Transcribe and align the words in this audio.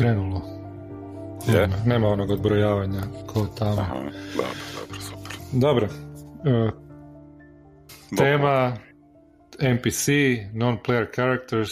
Krenulo. 0.00 0.42
Je? 1.48 1.60
Nema, 1.60 1.76
nema 1.86 2.08
onog 2.08 2.30
odbrojavanja 2.30 3.00
ko 3.26 3.46
tamo. 3.58 3.80
Aha, 3.80 3.94
dobro, 3.94 4.12
dobro, 4.80 5.00
super. 5.00 5.36
Dobro. 5.52 5.88
E, 6.44 6.70
tema 8.16 8.76
NPC, 9.58 10.08
non-player 10.54 11.06
characters. 11.14 11.70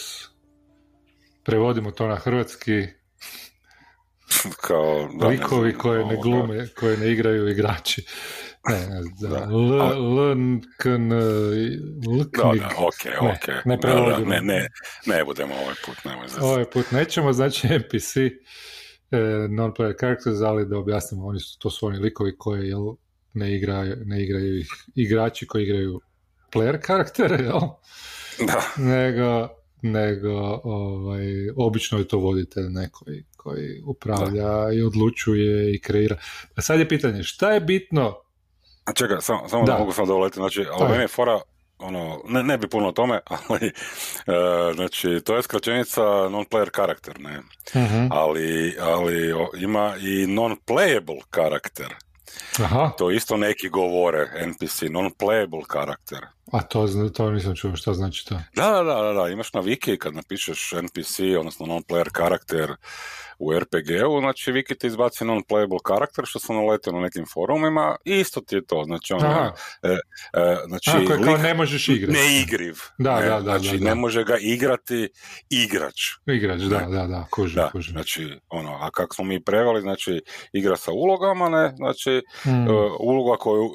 Prevodimo 1.43 1.91
to 1.91 2.07
na 2.07 2.15
hrvatski. 2.15 2.87
Kao, 4.61 5.09
da, 5.19 5.25
ne 5.27 5.31
Likovi 5.31 5.71
znam, 5.71 5.81
koje 5.81 6.05
ne 6.05 6.17
glume, 6.23 6.67
koje 6.67 6.97
ne 6.97 7.11
igraju 7.11 7.47
igrači. 7.47 8.05
Ne, 8.67 8.87
ne, 8.89 9.01
da. 9.21 9.27
Da. 9.27 9.43
L, 9.43 9.73
L, 10.19 10.31
N, 10.31 10.61
Da, 12.37 12.53
da, 12.59 12.69
ok, 12.77 13.05
Ne, 13.21 13.29
ok. 13.29 13.65
ne 13.65 13.75
Da, 13.75 13.81
prevodimo. 13.81 14.29
da, 14.29 14.41
ne, 14.41 14.41
ne, 14.41 14.67
ne 15.05 15.23
budemo 15.25 15.53
ovaj 15.55 15.75
put, 15.85 16.03
nemoj 16.05 16.27
zezati. 16.27 16.45
Ovaj 16.45 16.65
put 16.65 16.91
nećemo, 16.91 17.33
znači 17.33 17.67
NPC, 17.79 18.15
e, 18.17 18.31
non-player 19.49 19.99
characters, 19.99 20.41
ali 20.41 20.67
da 20.67 20.77
objasnimo, 20.77 21.25
oni 21.25 21.39
su, 21.39 21.59
to 21.59 21.69
su 21.69 21.85
oni 21.85 21.99
likovi 21.99 22.37
koji 22.37 22.67
jel, 22.69 22.93
ne, 23.33 23.55
igraju, 23.55 23.95
ne 24.05 24.23
igraju 24.23 24.59
ih 24.59 24.67
igrači 24.95 25.47
koji 25.47 25.63
igraju 25.63 26.01
player 26.53 26.79
karaktere, 26.81 27.43
jel? 27.43 27.59
Da, 28.47 28.61
nego, 28.77 29.49
nego 29.81 30.61
ovaj, 30.63 31.49
obično 31.55 31.97
je 31.99 32.07
to 32.07 32.17
voditelj 32.17 32.63
neko 32.69 33.05
koji, 33.37 33.81
upravlja 33.85 34.71
i 34.73 34.81
odlučuje 34.81 35.73
i 35.75 35.81
kreira. 35.81 36.17
A 36.55 36.61
sad 36.61 36.79
je 36.79 36.89
pitanje, 36.89 37.23
šta 37.23 37.51
je 37.51 37.59
bitno 37.61 38.15
A 38.89 38.93
čekaj, 38.93 39.17
samo, 39.21 39.49
samo 39.49 39.63
da. 39.65 39.71
Da. 39.71 39.79
mogu 39.79 39.93
sam 39.93 40.07
dovoliti, 40.07 40.35
znači, 40.35 40.65
ali 40.71 40.81
Ajde. 40.81 40.91
meni 40.91 41.03
je 41.03 41.07
fora, 41.07 41.39
ono, 41.79 42.21
ne, 42.27 42.43
ne 42.43 42.57
bi 42.57 42.69
puno 42.69 42.87
o 42.87 42.91
tome, 42.91 43.19
ali, 43.49 43.67
e, 43.67 44.73
znači, 44.75 45.21
to 45.25 45.35
je 45.35 45.43
skraćenica 45.43 46.01
non-player 46.01 46.69
karakter, 46.69 47.19
ne, 47.19 47.39
ali, 48.11 48.75
ali 48.79 49.33
o, 49.33 49.49
ima 49.57 49.95
i 50.01 50.27
non-playable 50.27 51.21
karakter, 51.29 51.95
Aha, 52.63 52.91
to 52.97 53.11
isto 53.11 53.37
neki 53.37 53.69
govore, 53.69 54.27
NPC, 54.45 54.81
non-playable 54.81 55.65
karakter. 55.67 56.19
A 56.51 56.61
to, 56.61 56.87
to 57.13 57.31
nisam 57.31 57.55
čuo, 57.55 57.75
šta 57.75 57.93
znači 57.93 58.25
to? 58.25 58.35
Da, 58.55 58.71
da, 58.71 59.01
da, 59.03 59.13
da, 59.13 59.29
imaš 59.29 59.53
na 59.53 59.61
Wiki 59.61 59.97
kad 59.97 60.15
napišeš 60.15 60.71
NPC, 60.73 61.19
odnosno 61.39 61.65
non-player 61.65 62.09
karakter 62.11 62.71
u 63.39 63.53
RPG-u, 63.53 64.19
znači 64.19 64.51
Wiki 64.51 64.77
ti 64.77 64.87
izbaci 64.87 65.23
non-playable 65.23 65.81
karakter, 65.83 66.25
što 66.27 66.39
sam 66.39 66.55
naletio 66.55 66.93
na 66.93 66.99
nekim 66.99 67.25
forumima, 67.33 67.95
i 68.05 68.15
isto 68.15 68.41
ti 68.41 68.55
je 68.55 68.65
to, 68.65 68.83
znači 68.85 69.13
Aha, 69.13 69.51
e, 69.83 69.87
e, 69.89 69.97
znači, 70.67 70.89
a, 70.89 71.05
koje 71.07 71.23
kao 71.23 71.33
lik 71.33 71.43
ne 71.43 71.53
možeš 71.53 71.89
igrati. 71.89 72.13
neigriv, 72.19 72.75
Da, 72.97 73.19
ne, 73.19 73.25
da, 73.25 73.35
da, 73.35 73.41
znači 73.41 73.77
da, 73.77 73.83
da. 73.83 73.89
ne 73.89 73.95
može 73.95 74.23
ga 74.23 74.37
igrati 74.37 75.09
igrač, 75.49 76.01
Igrač, 76.27 76.59
da, 76.59 76.79
da, 76.79 77.07
da, 77.07 77.27
kužim, 77.31 77.55
da, 77.55 77.69
kužim. 77.71 77.91
znači, 77.91 78.39
ono, 78.49 78.77
a 78.81 78.91
kako 78.91 79.15
smo 79.15 79.25
mi 79.25 79.43
preveli, 79.43 79.81
znači, 79.81 80.21
igra 80.53 80.75
sa 80.75 80.91
ulogama, 80.91 81.49
ne, 81.49 81.73
znači, 81.75 82.21
Mm, 82.45 82.67
e, 82.67 82.71
uloga 82.99 83.37
koju, 83.37 83.69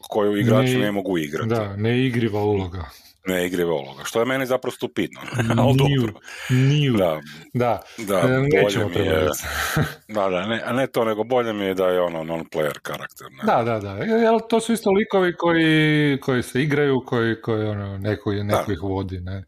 koju 0.00 0.36
igrači 0.36 0.72
Ne- 0.72 0.78
ne, 0.78 0.92
mogu 0.92 1.18
igrati, 1.18 1.48
da, 1.48 1.76
neigriva 1.76 2.40
uloga. 2.42 2.84
ne 3.26 3.46
igriva 3.46 3.72
uloga, 3.72 4.04
što 4.04 4.20
je 4.20 4.26
meni 4.26 4.46
zapravo 4.46 4.72
stupidno, 4.72 5.20
ali 5.58 5.72
Niju, 5.74 6.00
dobro, 6.00 6.20
niju. 6.50 6.92
da, 6.92 7.20
Da, 7.54 7.82
da, 7.98 8.14
e, 8.14 8.22
bolje 8.22 8.62
nećemo 8.62 8.88
mi 8.88 8.96
je, 8.96 9.26
da, 10.08 10.28
da, 10.28 10.46
ne, 10.46 10.62
a 10.64 10.72
ne 10.72 10.86
to, 10.86 11.04
nego 11.04 11.24
bolje 11.24 11.52
mi 11.52 11.64
je 11.64 11.74
da 11.74 11.86
je 11.86 12.00
ono 12.00 12.24
non-player 12.24 12.78
karakter, 12.78 13.26
ne, 13.32 13.44
Da, 13.46 13.62
da, 13.62 13.78
da. 13.80 13.90
Jel, 13.94 14.38
to 14.48 14.60
su 14.60 14.72
isto 14.72 14.90
likovi 14.90 15.34
koji, 15.34 16.18
koji 16.20 16.42
se 16.42 16.62
igraju, 16.62 17.02
koji, 17.06 17.40
koji 17.40 17.64
ono, 17.64 17.98
neko, 17.98 18.32
neko 18.32 18.64
Da. 18.66 18.72
ih 18.72 18.82
vodi, 18.82 19.20
ne. 19.20 19.36
E, 19.36 19.44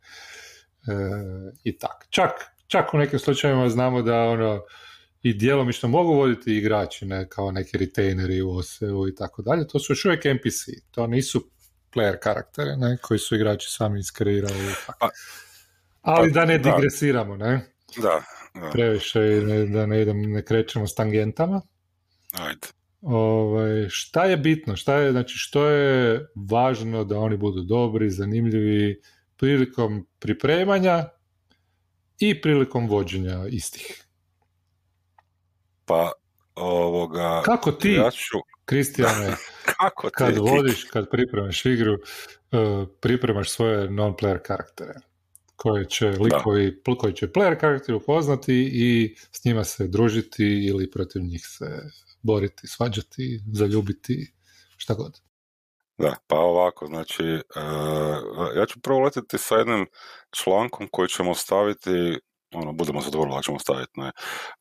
I 1.64 1.78
tak. 1.78 2.06
Čak, 2.10 2.30
čak 2.66 2.94
u 2.94 2.98
nekim 2.98 3.18
slučajevima 3.18 3.68
znamo 3.68 4.02
da 4.02 4.22
ono, 4.22 4.60
i 5.28 5.34
djelomično 5.34 5.88
mogu 5.88 6.12
voditi 6.14 6.56
igrači, 6.56 7.06
ne, 7.06 7.28
kao 7.28 7.50
neki 7.50 7.78
retaineri 7.78 8.42
u 8.42 8.50
OSE-u 8.50 9.08
i 9.08 9.14
tako 9.14 9.42
dalje. 9.42 9.68
To 9.68 9.78
su 9.78 9.92
još 9.92 10.04
uvijek 10.04 10.24
NPC. 10.24 10.60
To 10.90 11.06
nisu 11.06 11.50
player 11.94 12.18
karaktere, 12.18 12.76
ne, 12.76 12.96
koji 13.02 13.18
su 13.18 13.34
igrači 13.34 13.66
sami 13.70 14.00
iskreirali. 14.00 14.72
Pa- 15.00 15.08
Ali 16.02 16.32
pa, 16.32 16.40
da 16.40 16.44
ne 16.44 16.58
digresiramo, 16.58 17.36
ne? 17.36 17.66
da, 18.02 18.22
da, 18.54 18.70
Previše 18.72 19.20
ne, 19.20 19.66
da 19.66 19.86
ne 19.86 20.02
idem, 20.02 20.22
ne 20.32 20.44
krećemo 20.44 20.86
s 20.86 20.94
tangentama. 20.94 21.62
ajde. 22.32 22.66
Ovaj, 23.02 23.86
šta 23.88 24.24
je 24.24 24.36
bitno? 24.36 24.76
Šta 24.76 24.94
je, 24.96 25.12
znači, 25.12 25.34
što 25.38 25.68
je 25.68 26.26
važno 26.50 27.04
da 27.04 27.18
oni 27.18 27.36
budu 27.36 27.62
dobri, 27.62 28.10
zanimljivi 28.10 29.00
prilikom 29.36 30.06
pripremanja 30.18 31.08
i 32.18 32.40
prilikom 32.40 32.88
vođenja 32.88 33.46
istih? 33.50 34.05
Pa, 35.86 36.12
ovoga, 36.54 37.42
Kako 37.44 37.72
ti, 37.72 37.92
ja 37.92 38.10
ću, 38.10 38.38
Kristijane, 38.64 39.36
kako 39.78 40.08
ti, 40.10 40.14
kad 40.18 40.34
ti- 40.34 40.40
vodiš, 40.40 40.84
kad 40.84 41.10
pripremaš 41.10 41.66
igru, 41.66 41.94
eh, 41.94 42.86
pripremaš 43.00 43.50
svoje 43.50 43.88
non-player 43.88 44.38
karaktere? 44.42 44.94
koje 45.56 45.84
će 45.88 46.06
likovi, 46.06 46.82
koji 46.98 47.12
će 47.12 47.28
player 47.28 47.60
karakter 47.60 47.94
upoznati 47.94 48.70
i 48.72 49.16
s 49.32 49.44
njima 49.44 49.64
se 49.64 49.88
družiti 49.88 50.44
ili 50.44 50.90
protiv 50.90 51.22
njih 51.22 51.46
se 51.46 51.90
boriti, 52.22 52.66
svađati, 52.66 53.40
zaljubiti, 53.52 54.32
šta 54.76 54.94
god. 54.94 55.20
Da, 55.98 56.16
pa 56.26 56.38
ovako, 56.38 56.86
znači, 56.86 57.24
e, 57.24 57.40
ja 58.56 58.66
ću 58.66 58.80
prvo 58.80 59.00
letiti 59.00 59.38
sa 59.38 59.54
jednim 59.54 59.86
člankom 60.30 60.88
koji 60.90 61.08
ćemo 61.08 61.34
staviti, 61.34 62.18
ono, 62.54 62.72
budemo 62.72 63.02
se 63.02 63.10
dobro, 63.10 63.42
ćemo 63.42 63.58
staviti, 63.58 63.92
ne, 64.00 64.10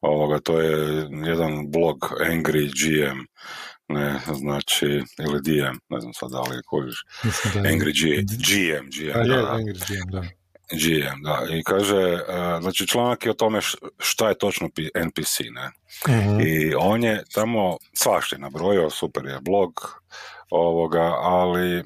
ovoga, 0.01 0.39
to 0.39 0.61
je 0.61 1.07
jedan 1.25 1.71
blog 1.71 1.97
Angry 2.19 2.69
GM, 2.79 3.19
ne, 3.87 4.19
znači, 4.33 4.85
ili 5.19 5.41
DM, 5.41 5.77
ne 5.89 5.99
znam 5.99 6.13
sad 6.13 6.31
da 6.31 6.41
li 6.41 6.55
je 6.55 6.61
kojiš, 6.65 7.05
da. 7.23 7.59
Angry 7.61 7.93
G, 8.01 8.21
GM, 8.21 8.85
GM, 8.89 9.17
A 9.17 9.21
je, 9.21 9.27
da, 9.27 9.41
da. 9.41 9.57
Angry 9.57 9.79
GM, 9.87 10.11
da. 10.11 10.21
GM, 10.71 11.21
da, 11.23 11.45
i 11.55 11.63
kaže, 11.63 12.01
e, 12.01 12.21
znači 12.61 12.87
članak 12.87 13.25
je 13.25 13.31
o 13.31 13.33
tome 13.33 13.59
šta 13.99 14.29
je 14.29 14.37
točno 14.37 14.69
NPC, 14.95 15.39
ne, 15.39 15.71
Mhm. 16.09 16.39
i 16.39 16.73
on 16.77 17.03
je 17.03 17.23
tamo 17.33 17.77
svašta 17.93 18.35
je 18.35 18.39
nabrojio, 18.39 18.89
super 18.89 19.25
je 19.25 19.39
blog 19.41 19.71
ovoga, 20.49 21.13
ali 21.21 21.77
e, 21.77 21.83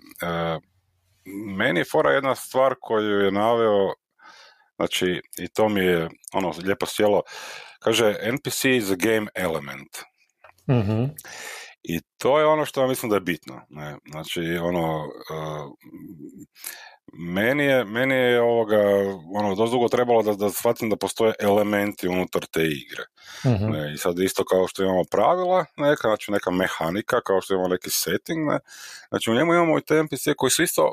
meni 1.58 1.80
je 1.80 1.86
fora 1.92 2.12
jedna 2.12 2.36
stvar 2.36 2.76
koju 2.82 3.20
je 3.20 3.32
naveo, 3.32 3.94
znači 4.80 5.22
i 5.38 5.48
to 5.48 5.70
mi 5.70 5.82
je 5.82 6.10
ono 6.34 6.54
lijepo 6.64 6.86
sjelo, 6.86 7.22
kaže 7.80 8.16
NPC 8.22 8.66
is 8.66 8.92
a 8.92 8.96
game 8.96 9.28
element. 9.36 9.98
Mhm. 10.70 11.04
I 11.84 12.02
to 12.18 12.40
je 12.40 12.46
ono 12.46 12.66
što 12.66 12.82
ja 12.82 12.88
mislim 12.88 13.10
da 13.10 13.16
je 13.16 13.22
bitno. 13.22 13.62
Ne? 13.70 13.98
Znači, 14.12 14.42
ono, 14.62 15.06
uh, 15.06 15.72
meni 17.14 17.64
je, 17.64 17.86
meni 17.86 18.16
je 18.16 18.42
ovoga, 18.42 18.78
ono, 19.36 19.56
dosta 19.56 19.74
dugo 19.74 19.88
trebalo 19.88 20.24
da, 20.24 20.34
da 20.34 20.50
shvatim 20.50 20.90
da 20.90 20.96
postoje 20.96 21.34
elementi 21.40 22.08
unutar 22.08 22.46
te 22.52 22.62
igre. 22.64 23.04
Mhm. 23.46 23.72
Ne? 23.72 23.94
I 23.94 23.98
sad 23.98 24.20
isto 24.20 24.46
kao 24.46 24.68
što 24.68 24.84
imamo 24.84 25.04
pravila, 25.12 25.66
neka, 25.78 26.08
znači 26.08 26.32
neka 26.32 26.52
mehanika, 26.52 27.22
kao 27.22 27.42
što 27.42 27.54
imamo 27.54 27.68
neki 27.68 27.90
setting, 27.90 28.48
ne? 28.48 28.60
znači 29.10 29.32
u 29.32 29.36
njemu 29.36 29.54
imamo 29.54 29.78
i 29.78 29.82
te 29.82 30.04
NPC 30.04 30.24
koji 30.38 30.52
su 30.52 30.64
isto 30.64 30.92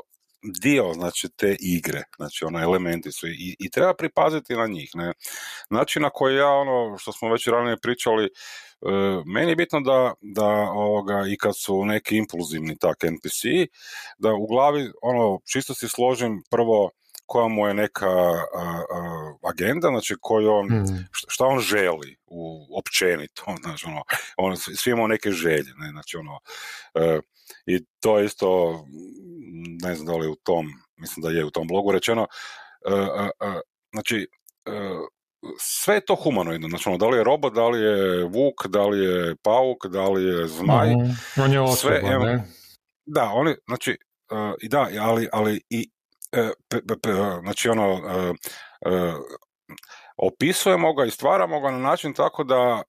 dio 0.61 0.93
znači 0.93 1.29
te 1.35 1.55
igre, 1.59 2.03
znači 2.17 2.45
ono 2.45 2.59
elementi 2.61 3.11
su 3.11 3.27
i, 3.27 3.55
i 3.59 3.69
treba 3.69 3.93
pripaziti 3.93 4.53
na 4.55 4.67
njih, 4.67 4.89
ne. 4.93 5.13
Način 5.69 6.01
na 6.01 6.09
koji 6.09 6.35
ja 6.35 6.47
ono 6.49 6.97
što 6.97 7.11
smo 7.11 7.31
već 7.31 7.47
ranije 7.47 7.77
pričali, 7.77 8.25
e, 8.25 8.29
meni 9.25 9.51
je 9.51 9.55
bitno 9.55 9.81
da, 9.81 10.13
da 10.21 10.45
ovoga, 10.71 11.23
i 11.29 11.37
kad 11.37 11.57
su 11.57 11.85
neki 11.85 12.17
impulzivni 12.17 12.77
tak 12.77 13.03
NPC, 13.03 13.41
da 14.17 14.33
u 14.33 14.47
glavi 14.47 14.91
ono 15.01 15.39
čisto 15.51 15.73
si 15.73 15.87
složim 15.89 16.43
prvo 16.49 16.89
koja 17.25 17.47
mu 17.47 17.67
je 17.67 17.73
neka 17.73 18.09
a, 18.09 18.41
a, 18.55 19.33
agenda, 19.51 19.87
znači 19.87 20.15
koju 20.21 20.51
on, 20.51 20.65
Mhm. 20.65 20.95
šta- 21.11 21.45
on 21.45 21.59
želi 21.59 22.15
u 22.25 22.67
općenito, 22.79 23.43
znači 23.63 23.85
ono, 23.87 24.03
on, 24.37 24.57
svi 24.57 24.91
imamo 24.91 25.07
neke 25.07 25.31
želje, 25.31 25.73
ne, 25.77 25.89
znači 25.91 26.17
ono, 26.17 26.39
e, 26.95 27.19
i 27.65 27.85
to 27.99 28.19
je 28.19 28.25
isto, 28.25 28.73
mm, 28.73 29.36
ne 29.83 29.95
znam 29.95 30.05
da 30.07 30.15
li 30.15 30.25
je 30.25 30.29
u 30.29 30.35
tom, 30.35 30.67
mislim 30.97 31.23
da 31.23 31.29
je 31.29 31.45
u 31.45 31.51
tom 31.51 31.67
blogu 31.67 31.91
rečeno, 31.91 32.27
e, 32.85 32.93
e, 32.93 33.47
e, 33.47 33.59
znači, 33.93 34.27
sve 35.59 35.95
je 35.95 36.05
to 36.05 36.15
humanoidno, 36.15 36.69
znači 36.69 36.89
ono, 36.89 36.97
da 36.97 37.07
li 37.07 37.17
je 37.17 37.23
robot, 37.23 37.53
da 37.53 37.67
li 37.67 37.81
je 37.81 38.23
vuk, 38.23 38.67
da 38.67 38.85
li 38.85 39.05
je 39.05 39.35
pauk, 39.43 39.85
da 39.85 40.09
li 40.09 40.23
je 40.23 40.47
zmaj, 40.47 40.89
Mhm. 40.89 41.11
On 41.41 41.51
je 41.51 41.57
sve, 41.77 41.97
osoba, 41.97 42.13
evo, 42.13 42.25
ne? 42.25 42.43
da, 43.05 43.31
oni, 43.33 43.55
znači, 43.67 43.97
i 44.61 44.69
da, 44.69 44.89
ali, 44.99 45.29
ali 45.31 45.61
i, 45.69 45.89
e, 46.31 46.49
pe- 46.69 46.81
pe- 46.87 46.99
pe- 47.01 47.39
znači 47.41 47.69
ono, 47.69 48.01
opisujemo 50.17 50.93
ga 50.93 51.05
i 51.05 51.11
stvaramo 51.11 51.59
ga 51.59 51.71
na 51.71 51.77
način 51.77 52.13
tako 52.13 52.43
da 52.43 52.81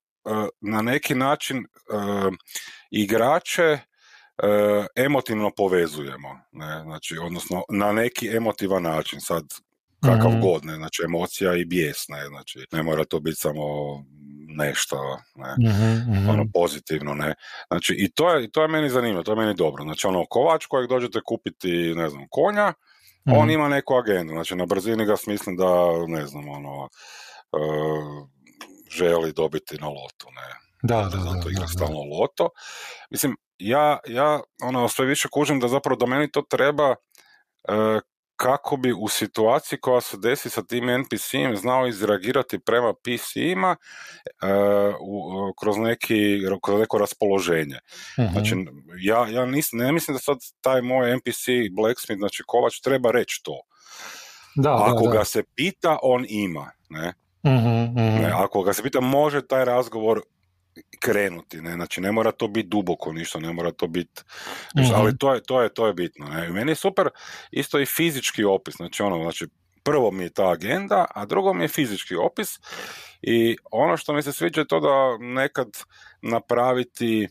na 0.60 0.82
neki 0.82 1.14
način 1.14 1.66
igrače 2.90 3.78
emotivno 4.96 5.50
povezujemo, 5.56 6.40
ne, 6.52 6.82
znači, 6.82 7.18
odnosno 7.18 7.62
na 7.68 7.92
neki 7.92 8.36
emotivan 8.36 8.82
način, 8.82 9.20
sad 9.20 9.44
kakav 10.00 10.30
mm 10.30 10.40
god, 10.40 10.64
ne, 10.64 10.76
znači 10.76 11.02
emocija 11.04 11.56
i 11.56 11.64
bijes, 11.64 12.08
ne, 12.08 12.26
znači 12.26 12.66
ne 12.72 12.82
mora 12.82 13.04
to 13.04 13.20
biti 13.20 13.36
samo 13.36 13.62
nešto, 14.48 15.18
ne, 15.34 15.70
mm 15.70 16.28
ono 16.28 16.44
pozitivno, 16.54 17.14
ne, 17.14 17.34
znači 17.68 17.94
i 17.98 18.10
to 18.10 18.30
je, 18.30 18.50
to 18.50 18.62
je 18.62 18.68
meni 18.68 18.90
zanimljivo, 18.90 19.22
to 19.22 19.32
je 19.32 19.36
meni 19.36 19.54
dobro, 19.54 19.84
znači 19.84 20.06
ono 20.06 20.26
kovač 20.30 20.66
kojeg 20.66 20.88
dođete 20.88 21.20
kupiti, 21.24 21.94
ne 21.94 22.08
znam, 22.08 22.26
konja, 22.30 22.72
on 23.26 23.44
mhm. 23.44 23.50
ima 23.50 23.68
neku 23.68 23.94
agendu, 23.94 24.32
znači 24.32 24.56
na 24.56 24.66
brzini 24.66 25.04
ga 25.04 25.16
smislim 25.16 25.56
da, 25.56 26.06
ne 26.06 26.26
znam, 26.26 26.48
ono, 26.48 26.82
uh, 26.82 28.28
želi 28.90 29.32
dobiti 29.32 29.76
na 29.80 29.88
lotu, 29.88 30.26
ne, 30.30 30.67
da, 30.82 30.96
da, 30.96 31.16
da, 31.16 31.22
zato 31.22 31.50
igra 31.50 31.66
stalno 31.66 32.00
loto. 32.02 32.48
Mislim, 33.10 33.36
ja, 33.58 33.98
ja 34.06 34.40
ono, 34.62 34.88
sve 34.88 35.06
više 35.06 35.28
kužim 35.28 35.60
da 35.60 35.68
zapravo 35.68 35.96
da 35.96 36.06
meni 36.06 36.30
to 36.30 36.42
treba 36.42 36.90
uh, 36.90 38.00
kako 38.36 38.76
bi 38.76 38.92
u 38.92 39.08
situaciji 39.08 39.78
koja 39.80 40.00
se 40.00 40.16
desi 40.16 40.50
sa 40.50 40.62
tim 40.62 40.84
NPC-im 40.84 41.56
znao 41.56 41.86
izreagirati 41.86 42.58
prema 42.58 42.92
PC-ima 42.92 43.76
uh, 43.76 44.48
e, 44.50 44.92
kroz, 45.60 45.76
neki, 45.76 46.40
kroz 46.64 46.80
neko 46.80 46.98
raspoloženje. 46.98 47.78
uh 48.18 48.32
Znači, 48.32 48.54
ja, 49.00 49.28
ja 49.28 49.46
nis, 49.46 49.68
ne 49.72 49.92
mislim 49.92 50.14
da 50.14 50.18
sad 50.18 50.36
taj 50.60 50.82
moj 50.82 51.12
NPC 51.12 51.44
Blacksmith, 51.76 52.18
znači 52.18 52.42
Kovač, 52.46 52.80
treba 52.80 53.10
reći 53.10 53.40
to. 53.44 53.60
Da, 54.56 54.74
Ako 54.84 55.06
da, 55.06 55.10
ga 55.10 55.24
se 55.24 55.42
pita, 55.54 55.98
on 56.02 56.24
ima. 56.28 56.70
Ne? 56.88 57.12
uh 57.42 57.94
ne? 57.94 58.32
Ako 58.34 58.62
ga 58.62 58.72
se 58.72 58.82
pita, 58.82 59.00
može 59.00 59.46
taj 59.46 59.64
razgovor 59.64 60.22
krenuti, 61.00 61.60
ne, 61.60 61.72
znači 61.72 62.00
ne 62.00 62.12
mora 62.12 62.32
to 62.32 62.48
biti 62.48 62.68
duboko 62.68 63.12
ništa, 63.12 63.38
ne 63.38 63.52
mora 63.52 63.72
to 63.72 63.86
biti, 63.86 64.22
mm 64.76 64.94
ali 64.94 65.18
to 65.18 65.34
je, 65.34 65.42
to 65.42 65.62
je, 65.62 65.68
to 65.74 65.86
je 65.86 65.94
bitno, 65.94 66.28
ne, 66.28 66.48
meni 66.48 66.70
je 66.70 66.74
super 66.74 67.08
isto 67.50 67.80
i 67.80 67.86
fizički 67.86 68.44
opis, 68.44 68.74
znači 68.76 69.02
ono, 69.02 69.22
znači 69.22 69.46
prvo 69.82 70.10
mi 70.10 70.22
je 70.22 70.30
ta 70.30 70.50
agenda, 70.50 71.06
a 71.14 71.26
drugo 71.26 71.54
mi 71.54 71.64
je 71.64 71.68
fizički 71.68 72.14
opis 72.16 72.48
i 73.22 73.56
ono 73.70 73.96
što 73.96 74.12
mi 74.12 74.22
se 74.22 74.32
sviđa 74.32 74.60
je 74.60 74.66
to 74.66 74.80
da 74.80 75.26
nekad 75.26 75.68
napraviti 76.22 77.28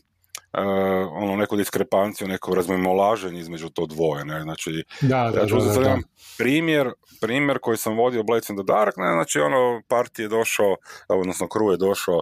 uh, 0.52 1.12
ono 1.12 1.36
neku 1.36 1.56
diskrepanciju, 1.56 2.28
neko 2.28 2.54
razmimolaženje 2.54 3.40
između 3.40 3.68
to 3.68 3.86
dvoje, 3.86 4.24
ne, 4.24 4.42
znači 4.42 4.84
da, 5.00 5.30
da, 5.34 5.40
ja 5.40 5.46
ću 5.46 5.56
da, 5.56 5.80
da, 5.80 5.98
primjer, 6.38 6.92
primjer 7.20 7.58
koji 7.58 7.76
sam 7.76 7.96
vodio 7.96 8.22
Blades 8.22 8.48
in 8.48 8.56
the 8.56 8.64
Dark, 8.64 8.96
ne, 8.96 9.12
znači 9.12 9.40
ono 9.40 9.82
parti 9.88 10.22
je 10.22 10.28
došao, 10.28 10.76
odnosno 11.08 11.46
crew 11.46 11.70
je 11.70 11.76
došao, 11.76 12.20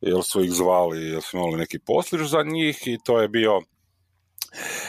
jer 0.00 0.22
su 0.22 0.44
ih 0.44 0.52
zvali, 0.52 1.08
jer 1.08 1.22
su 1.22 1.36
imali 1.36 1.56
neki 1.56 1.78
posliš 1.78 2.30
za 2.30 2.42
njih 2.42 2.86
i 2.86 2.98
to 3.04 3.20
je 3.20 3.28
bio 3.28 3.60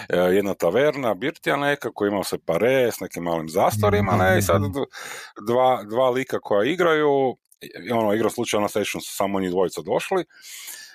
e, 0.09 0.17
jedna 0.17 0.53
taverna, 0.53 1.13
birtija 1.13 1.55
neka, 1.55 1.91
koji 1.93 2.09
imao 2.09 2.23
se 2.23 2.37
pare 2.45 2.91
s 2.91 2.99
nekim 2.99 3.23
malim 3.23 3.49
zastorima, 3.49 4.15
ne, 4.15 4.37
i 4.37 4.41
sad 4.41 4.61
dva, 5.47 5.83
dva 5.83 6.09
lika 6.09 6.39
koja 6.39 6.71
igraju, 6.71 7.37
ono, 7.93 8.13
igra 8.13 8.29
slučajno 8.29 8.61
na 8.61 8.69
session 8.69 9.01
su 9.01 9.15
samo 9.15 9.39
njih 9.39 9.49
dvojica 9.49 9.81
došli, 9.81 10.25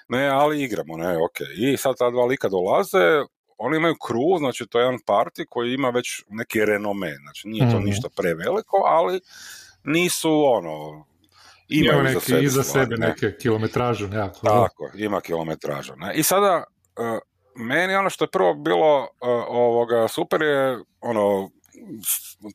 ne, 0.08 0.28
ali 0.28 0.62
igramo, 0.62 0.96
ne, 0.96 1.16
ok. 1.16 1.38
I 1.56 1.76
sad 1.76 1.94
ta 1.99 2.10
dva 2.10 2.25
lika 2.25 2.49
dolaze, 2.49 3.22
oni 3.58 3.76
imaju 3.76 3.94
crew, 3.94 4.38
znači 4.38 4.66
to 4.66 4.78
je 4.78 4.84
jedan 4.84 5.00
party 5.06 5.44
koji 5.49 5.75
ima 5.75 5.90
već 5.90 6.25
neki 6.28 6.64
renome, 6.64 7.14
znači 7.22 7.49
nije 7.49 7.70
to 7.70 7.76
mhm. 7.76 7.84
ništa 7.84 8.08
preveliko, 8.16 8.76
ali 8.87 9.20
nisu 9.84 10.44
ono, 10.44 11.06
imaju 11.69 12.00
ima 12.00 12.10
neki, 12.10 12.26
sebe, 12.26 12.43
iza 12.43 12.62
sebe 12.62 12.96
ne? 12.96 13.06
neke 13.06 13.37
kilometražu 13.37 14.08
nekako. 14.08 14.46
Tako, 14.46 14.90
ima 14.94 15.20
kilometražu. 15.20 15.93
Ne? 15.96 16.14
I 16.14 16.22
sada, 16.22 16.64
uh, 16.99 17.19
meni 17.56 17.94
ono 17.94 18.10
što 18.10 18.25
je 18.25 18.31
prvo 18.31 18.54
bilo 18.54 19.00
uh, 19.00 19.08
ovoga 19.49 20.08
super 20.08 20.43
je 20.43 20.78
ono 21.00 21.50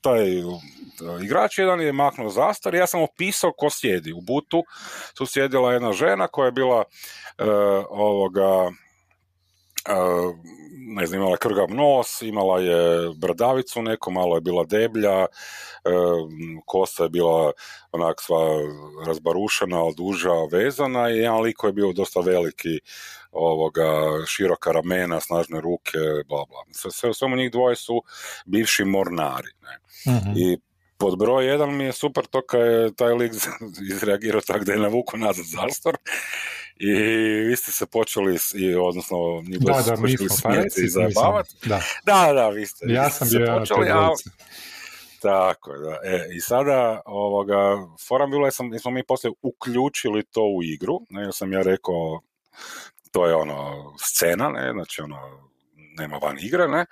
taj 0.02 0.44
uh, 0.44 0.62
igrač 1.24 1.58
jedan 1.58 1.82
je 1.82 1.92
maknuo 1.92 2.30
zastar 2.30 2.76
ja 2.76 2.88
sam 2.88 3.02
opisao 3.02 3.52
ko 3.58 3.70
sjedi. 3.70 4.14
U 4.14 4.22
butu 4.22 4.64
su 5.18 5.26
sjedila 5.26 5.74
jedna 5.74 5.94
žena 5.94 6.28
koja 6.28 6.46
je 6.46 6.52
bila 6.52 6.84
ovoga 7.90 8.72
ne 10.90 11.06
znam, 11.06 11.20
imala 11.20 11.34
je 11.34 11.38
krgav 11.38 11.70
nos, 11.70 12.22
imala 12.22 12.60
je 12.60 13.10
bradavicu 13.16 13.82
neko, 13.82 14.12
malo 14.12 14.36
je 14.36 14.42
bila 14.42 14.64
deblja, 14.64 15.26
kosa 16.66 17.04
je 17.04 17.10
bila 17.10 17.52
onak 17.92 18.22
sva 18.22 18.38
razbarušena, 19.06 19.84
ali 19.84 19.96
duža, 19.98 20.34
vezana 20.52 21.10
i 21.10 21.18
jedan 21.18 21.42
lik 21.42 21.58
je 21.64 21.74
bio 21.74 21.94
dosta 21.94 22.20
veliki, 22.20 22.80
ovoga, 23.32 23.86
široka 24.28 24.72
ramena, 24.72 25.20
snažne 25.20 25.62
ruke, 25.62 25.98
bla 26.28 26.46
bla. 26.46 26.64
Sve, 26.72 27.14
sve, 27.14 27.30
njih 27.38 27.52
dvoje 27.52 27.76
su 27.76 28.02
bivši 28.46 28.86
mornari. 28.86 29.52
Ne? 29.62 29.78
Mhm. 30.14 30.32
I 30.36 30.58
pod 30.98 31.18
broj 31.18 31.46
jedan 31.46 31.76
mi 31.76 31.84
je 31.84 31.94
super 31.94 32.26
to 32.26 32.42
kad 32.42 32.62
je 32.62 32.96
taj 32.96 33.14
lik 33.14 33.32
izreagirao 33.94 34.42
tako 34.42 34.66
da 34.66 34.74
je 34.74 34.80
navuku 34.80 35.18
nazad 35.18 35.46
zastor 35.46 35.98
i 36.80 36.94
vi 37.48 37.56
ste 37.56 37.72
se 37.72 37.86
počeli, 37.86 38.38
i, 38.54 38.76
odnosno 38.76 39.18
njih 39.48 39.60
da, 39.60 39.74
da, 39.74 39.96
smijeti 40.30 40.84
i 40.84 40.90
zajebavati. 40.90 41.56
Da. 41.66 41.82
da, 42.06 42.34
da, 42.34 42.50
vi 42.50 42.66
ste. 42.66 42.86
Ja 42.90 43.10
sam 43.10 43.28
bio 43.30 43.58
počeli, 43.60 43.90
a, 43.90 44.10
tako 45.22 45.78
da. 45.78 46.00
E, 46.04 46.28
I 46.36 46.42
sada, 46.42 47.02
ovoga, 47.06 47.78
forum 48.08 48.32
bilo 48.32 48.48
je, 48.48 48.52
sam, 48.52 48.80
smo 48.80 48.92
mi 48.92 49.04
poslije 49.04 49.32
uključili 49.42 50.24
to 50.24 50.42
u 50.42 50.64
igru, 50.64 51.00
ne, 51.10 51.24
ja 51.24 51.32
sam 51.32 51.54
ja 51.54 51.62
rekao, 51.62 52.22
to 53.12 53.28
je 53.28 53.36
ono, 53.36 53.94
scena, 54.00 54.50
ne, 54.50 54.72
znači 54.72 55.02
ono, 55.02 55.50
nema 55.98 56.18
van 56.18 56.38
igre, 56.40 56.68
ne, 56.68 56.86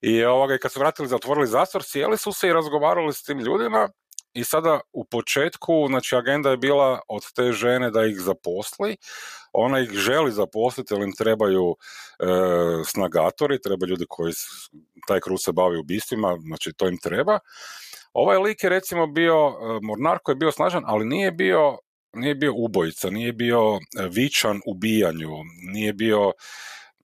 i 0.00 0.24
ovoga, 0.24 0.58
kad 0.58 0.72
su 0.72 0.80
vratili, 0.80 1.08
zatvorili 1.08 1.46
zastor, 1.46 1.82
sjeli 1.84 2.18
su 2.18 2.32
se 2.32 2.48
i 2.48 2.52
razgovarali 2.52 3.12
s 3.12 3.22
tim 3.22 3.38
ljudima 3.38 3.88
i 4.32 4.44
sada 4.44 4.80
u 4.92 5.04
početku, 5.04 5.86
znači 5.88 6.16
agenda 6.16 6.50
je 6.50 6.56
bila 6.56 7.00
od 7.08 7.32
te 7.34 7.52
žene 7.52 7.90
da 7.90 8.04
ih 8.04 8.20
zaposli, 8.20 8.96
ona 9.52 9.80
ih 9.80 9.90
želi 9.90 10.32
zaposliti 10.32 10.94
jer 10.94 11.02
im 11.02 11.12
trebaju 11.12 11.76
e, 12.18 12.24
snagatori, 12.84 13.60
treba 13.60 13.86
ljudi 13.86 14.04
koji 14.08 14.32
taj 15.06 15.20
kruz 15.20 15.40
se 15.40 15.52
bavi 15.52 15.78
ubistvima, 15.78 16.38
znači 16.46 16.72
to 16.72 16.88
im 16.88 16.98
treba. 16.98 17.38
Ovaj 18.12 18.38
lik 18.38 18.64
je 18.64 18.70
recimo 18.70 19.06
bio, 19.06 19.48
e, 19.48 19.78
mornar 19.82 20.18
koji 20.22 20.34
je 20.34 20.38
bio 20.38 20.52
snažan, 20.52 20.82
ali 20.86 21.06
nije 21.06 21.32
bio 21.32 21.78
nije 22.14 22.34
bio 22.34 22.52
ubojica, 22.56 23.10
nije 23.10 23.32
bio 23.32 23.74
e, 23.74 24.08
vičan 24.10 24.60
ubijanju, 24.66 25.30
nije 25.72 25.92
bio 25.92 26.32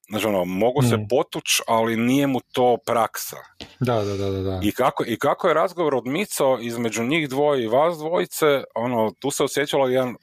Znači, 0.09 0.27
ono, 0.27 0.45
mogu 0.45 0.83
se 0.83 0.97
mm. 0.97 1.09
potuć, 1.09 1.61
ali 1.67 1.97
nije 1.97 2.27
mu 2.27 2.41
to 2.53 2.77
praksa. 2.87 3.37
Da, 3.81 4.05
da, 4.05 4.17
da, 4.17 4.31
da. 4.31 4.61
I 4.63 4.73
kako, 4.73 5.05
I 5.07 5.19
kako 5.19 5.49
je 5.49 5.55
razgovor 5.55 5.95
odmicao 5.95 6.59
između 6.61 7.05
njih 7.05 7.29
dvoje 7.29 7.65
i 7.65 7.69
vas 7.69 7.99
dvojice, 7.99 8.65
ono, 8.75 9.13
tu 9.19 9.31
se 9.31 9.45
osjećalo 9.45 9.89
jedan 9.89 10.17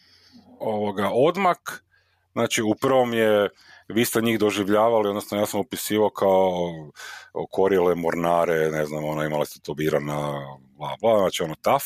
ovoga, 0.59 1.09
odmak, 1.13 1.83
znači 2.33 2.61
u 2.61 2.75
prvom 2.75 3.13
je 3.13 3.49
vi 3.87 4.05
ste 4.05 4.21
njih 4.21 4.39
doživljavali, 4.39 5.09
odnosno 5.09 5.37
ja 5.37 5.45
sam 5.45 5.59
opisivao 5.59 6.09
kao 6.09 6.51
korile, 7.51 7.95
mornare, 7.95 8.71
ne 8.71 8.85
znam, 8.85 9.05
ono, 9.05 9.23
imali 9.23 9.45
ste 9.45 9.59
to 9.59 9.73
birana, 9.73 10.31
bla, 10.77 10.95
bla, 11.01 11.19
znači 11.19 11.43
ono, 11.43 11.55
taf. 11.61 11.83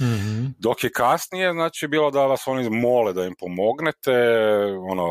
Mm-hmm. 0.00 0.54
Dok 0.58 0.84
je 0.84 0.90
kasnije, 0.90 1.52
znači, 1.52 1.88
bilo 1.88 2.10
da 2.10 2.26
vas 2.26 2.46
oni 2.46 2.70
mole 2.70 3.12
da 3.12 3.24
im 3.24 3.34
pomognete, 3.38 4.12
ono, 4.90 5.08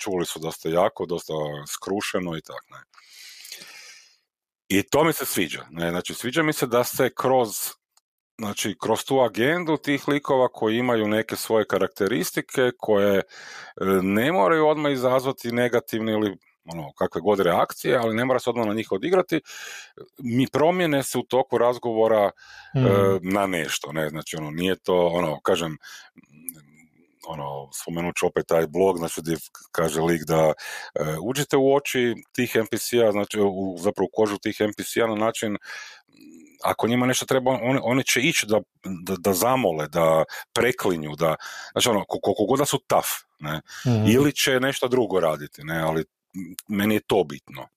čuli 0.00 0.26
su 0.26 0.38
dosta 0.38 0.68
jako, 0.68 1.06
dosta 1.06 1.34
skrušeno 1.68 2.36
i 2.36 2.40
tako, 2.40 2.66
ne. 2.70 2.82
I 4.68 4.82
to 4.82 5.04
mi 5.04 5.12
se 5.12 5.26
sviđa, 5.26 5.66
ne, 5.70 5.90
znači 5.90 6.14
sviđa 6.14 6.42
mi 6.42 6.52
se 6.52 6.66
da 6.66 6.84
se 6.84 7.10
kroz 7.14 7.48
znači 8.38 8.76
kroz 8.80 9.04
tu 9.04 9.20
agendu 9.20 9.76
tih 9.76 10.08
likova 10.08 10.48
koji 10.48 10.76
imaju 10.76 11.08
neke 11.08 11.36
svoje 11.36 11.66
karakteristike 11.66 12.70
koje 12.78 13.18
e, 13.18 13.22
ne 14.02 14.32
moraju 14.32 14.66
odmah 14.66 14.92
izazvati 14.92 15.52
negativne 15.52 16.12
ili 16.12 16.36
ono, 16.64 16.92
kakve 16.92 17.20
god 17.20 17.40
reakcije, 17.40 17.96
ali 17.96 18.14
ne 18.14 18.24
mora 18.24 18.40
se 18.40 18.50
odmah 18.50 18.66
na 18.66 18.74
njih 18.74 18.92
odigrati, 18.92 19.40
mi 20.18 20.46
promjene 20.52 21.02
se 21.02 21.18
u 21.18 21.22
toku 21.22 21.58
razgovora 21.58 22.30
mm. 22.76 23.32
na 23.32 23.46
nešto, 23.46 23.92
ne, 23.92 24.08
znači 24.08 24.36
ono, 24.36 24.50
nije 24.50 24.76
to, 24.76 25.06
ono, 25.06 25.40
kažem, 25.40 25.76
ono, 27.26 27.68
spomenut 27.82 28.16
ću 28.16 28.26
opet 28.26 28.46
taj 28.46 28.66
blog, 28.66 28.98
znači 28.98 29.20
gdje 29.20 29.36
kaže 29.72 30.00
lik 30.00 30.22
da 30.26 30.52
e, 30.52 30.52
uđite 31.22 31.56
u 31.56 31.74
oči 31.74 32.14
tih 32.32 32.56
NPC-a, 32.56 33.12
znači 33.12 33.40
u, 33.40 33.76
zapravo 33.78 34.06
u 34.06 34.14
kožu 34.16 34.38
tih 34.38 34.56
NPC-a 34.60 35.06
na 35.06 35.14
način 35.14 35.56
ako 36.64 36.88
njima 36.88 37.06
nešto 37.06 37.26
treba, 37.26 37.50
oni, 37.50 37.80
oni 37.82 38.04
će 38.04 38.20
ići 38.20 38.46
da, 38.46 38.60
da, 38.84 39.16
da, 39.18 39.32
zamole, 39.32 39.88
da 39.88 40.24
preklinju, 40.52 41.16
da, 41.16 41.34
znači 41.72 41.88
ono, 41.88 42.04
koliko 42.04 42.44
god 42.48 42.58
da 42.58 42.64
su 42.64 42.78
taf, 42.86 43.06
ne, 43.38 43.60
mhm. 43.86 44.06
ili 44.06 44.32
će 44.32 44.60
nešto 44.60 44.88
drugo 44.88 45.20
raditi, 45.20 45.64
ne, 45.64 45.80
ali 45.80 46.04
meni 46.68 46.94
je 46.94 47.00
to 47.06 47.24
bitno. 47.24 47.68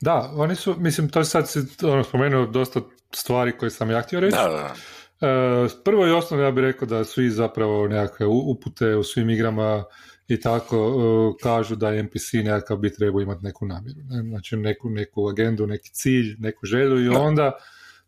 Da, 0.00 0.32
oni 0.34 0.56
su, 0.56 0.74
mislim, 0.78 1.08
to 1.08 1.24
sad 1.24 1.48
ono, 1.82 2.04
spomenuo 2.04 2.46
dosta 2.46 2.80
stvari 3.14 3.58
koje 3.58 3.70
sam 3.70 3.90
ja 3.90 4.02
htio 4.02 4.20
reći. 4.20 4.36
Da, 4.36 4.48
da. 4.48 4.74
E, 5.20 5.68
prvo 5.84 6.06
i 6.06 6.10
osnovno 6.10 6.44
ja 6.44 6.50
bih 6.50 6.62
rekao 6.62 6.88
da 6.88 7.04
svi 7.04 7.30
zapravo 7.30 7.88
nekakve 7.88 8.26
upute 8.26 8.96
u 8.96 9.02
svim 9.02 9.30
igrama 9.30 9.84
i 10.28 10.40
tako 10.40 10.76
e, 10.76 11.42
kažu 11.42 11.76
da 11.76 12.02
NPC 12.02 12.32
nekakav 12.32 12.76
bi 12.76 12.92
trebao 12.92 13.20
imati 13.20 13.44
neku 13.44 13.66
namjeru. 13.66 14.00
Znači 14.28 14.56
neku, 14.56 14.90
neku 14.90 15.28
agendu, 15.28 15.66
neki 15.66 15.90
cilj, 15.92 16.36
neku 16.38 16.66
želju 16.66 17.04
i 17.04 17.08
onda 17.08 17.52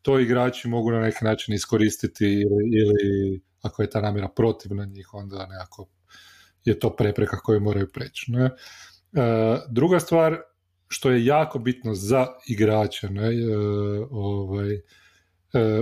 to 0.03 0.19
igrači 0.19 0.69
mogu 0.69 0.91
na 0.91 1.01
neki 1.01 1.25
način 1.25 1.55
iskoristiti 1.55 2.27
ili, 2.27 2.71
ili 2.73 3.41
ako 3.63 3.83
je 3.83 3.91
ta 3.91 4.01
namjera 4.01 4.29
protivna 4.29 4.85
njih, 4.85 5.15
onda 5.15 5.47
nekako 5.47 5.89
je 6.65 6.79
to 6.79 6.97
prepreka 6.97 7.37
koju 7.37 7.61
moraju 7.61 7.93
preći. 7.93 8.33
Ne? 8.33 8.45
E, 8.45 8.51
druga 9.69 10.01
stvar, 10.01 10.41
što 10.89 11.11
je 11.11 11.25
jako 11.25 11.59
bitno 11.59 11.95
za 11.95 12.27
igrače, 12.49 13.09
ne, 13.09 13.31
ovaj, 14.11 14.81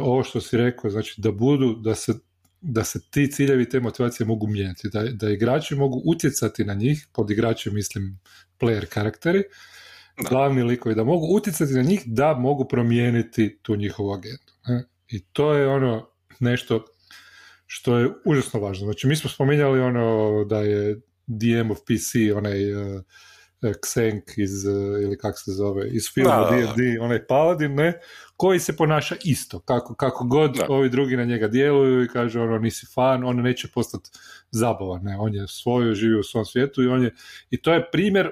ovo 0.02 0.22
što 0.22 0.40
si 0.40 0.56
rekao, 0.56 0.90
znači 0.90 1.20
da 1.20 1.32
budu, 1.32 1.74
da 1.74 1.94
se, 1.94 2.12
da 2.60 2.84
se 2.84 3.00
ti 3.10 3.32
ciljevi 3.32 3.68
te 3.68 3.80
motivacije 3.80 4.26
mogu 4.26 4.46
mijenjati, 4.46 4.88
da, 4.88 5.02
da 5.02 5.30
igrači 5.30 5.74
mogu 5.74 6.02
utjecati 6.04 6.64
na 6.64 6.74
njih, 6.74 7.06
pod 7.12 7.30
igrače 7.30 7.70
mislim 7.70 8.20
player 8.60 8.86
karakteri, 8.86 9.42
glavni 10.28 10.62
likovi, 10.62 10.94
da 10.94 11.04
mogu 11.04 11.36
utjecati 11.36 11.72
na 11.72 11.82
njih 11.82 12.02
da 12.06 12.34
mogu 12.34 12.68
promijeniti 12.68 13.58
tu 13.62 13.76
njihovu 13.76 14.12
agendu. 14.12 14.52
Ne? 14.66 14.84
I 15.08 15.24
to 15.24 15.54
je 15.54 15.68
ono 15.68 16.10
nešto 16.40 16.84
što 17.66 17.98
je 17.98 18.10
užasno 18.24 18.60
važno. 18.60 18.84
Znači, 18.84 19.06
mi 19.06 19.16
smo 19.16 19.30
spominjali 19.30 19.80
ono 19.80 20.44
da 20.44 20.60
je 20.60 21.00
DM 21.26 21.70
of 21.70 21.78
PC, 21.78 22.36
onaj 22.36 22.74
uh, 22.74 23.02
Xenk 23.62 24.22
iz, 24.36 24.66
uh, 24.66 25.02
ili 25.02 25.18
kako 25.18 25.38
se 25.38 25.52
zove, 25.52 25.88
iz 25.88 26.04
filma 26.14 26.48
D&D, 26.50 27.00
onaj 27.00 27.26
paladin, 27.26 27.74
ne, 27.74 28.00
koji 28.36 28.58
se 28.58 28.76
ponaša 28.76 29.16
isto, 29.24 29.60
kako, 29.60 29.94
kako 29.94 30.24
god 30.24 30.58
ovi 30.68 30.88
drugi 30.88 31.16
na 31.16 31.24
njega 31.24 31.48
djeluju 31.48 32.04
i 32.04 32.08
kaže 32.08 32.40
ono 32.40 32.58
nisi 32.58 32.86
fan, 32.94 33.24
on 33.24 33.36
neće 33.36 33.68
postati 33.74 34.10
zabavan, 34.50 35.02
ne, 35.02 35.16
on 35.18 35.34
je 35.34 35.48
svoju, 35.48 35.94
živi 35.94 36.18
u 36.18 36.22
svom 36.22 36.44
svijetu 36.44 36.82
i 36.82 36.88
on 36.88 37.02
je, 37.02 37.14
i 37.50 37.62
to 37.62 37.72
je 37.72 37.90
primjer 37.90 38.30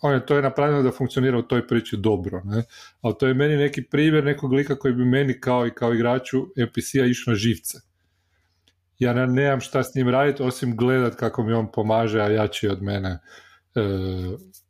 on 0.00 0.14
je, 0.14 0.26
to 0.26 0.36
je 0.36 0.42
napravljeno 0.42 0.82
da 0.82 0.92
funkcionira 0.92 1.38
u 1.38 1.42
toj 1.42 1.66
priči 1.66 1.96
dobro, 1.96 2.42
ne? 2.44 2.62
ali 3.00 3.14
to 3.18 3.26
je 3.26 3.34
meni 3.34 3.56
neki 3.56 3.82
primjer 3.82 4.24
nekog 4.24 4.52
lika 4.52 4.78
koji 4.78 4.94
bi 4.94 5.04
meni 5.04 5.40
kao 5.40 5.66
i 5.66 5.70
kao 5.70 5.94
igraču 5.94 6.46
NPC-a 6.56 7.06
išao 7.06 7.30
na 7.30 7.36
živce. 7.36 7.78
Ja 8.98 9.26
nemam 9.26 9.60
šta 9.60 9.82
s 9.82 9.94
njim 9.94 10.08
raditi 10.08 10.42
osim 10.42 10.76
gledat 10.76 11.14
kako 11.14 11.42
mi 11.42 11.52
on 11.52 11.72
pomaže, 11.72 12.20
a 12.20 12.28
jači 12.28 12.68
od 12.68 12.82
mene. 12.82 13.08
e, 13.08 13.18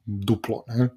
duplo. 0.05 0.65
Ne? 0.67 0.89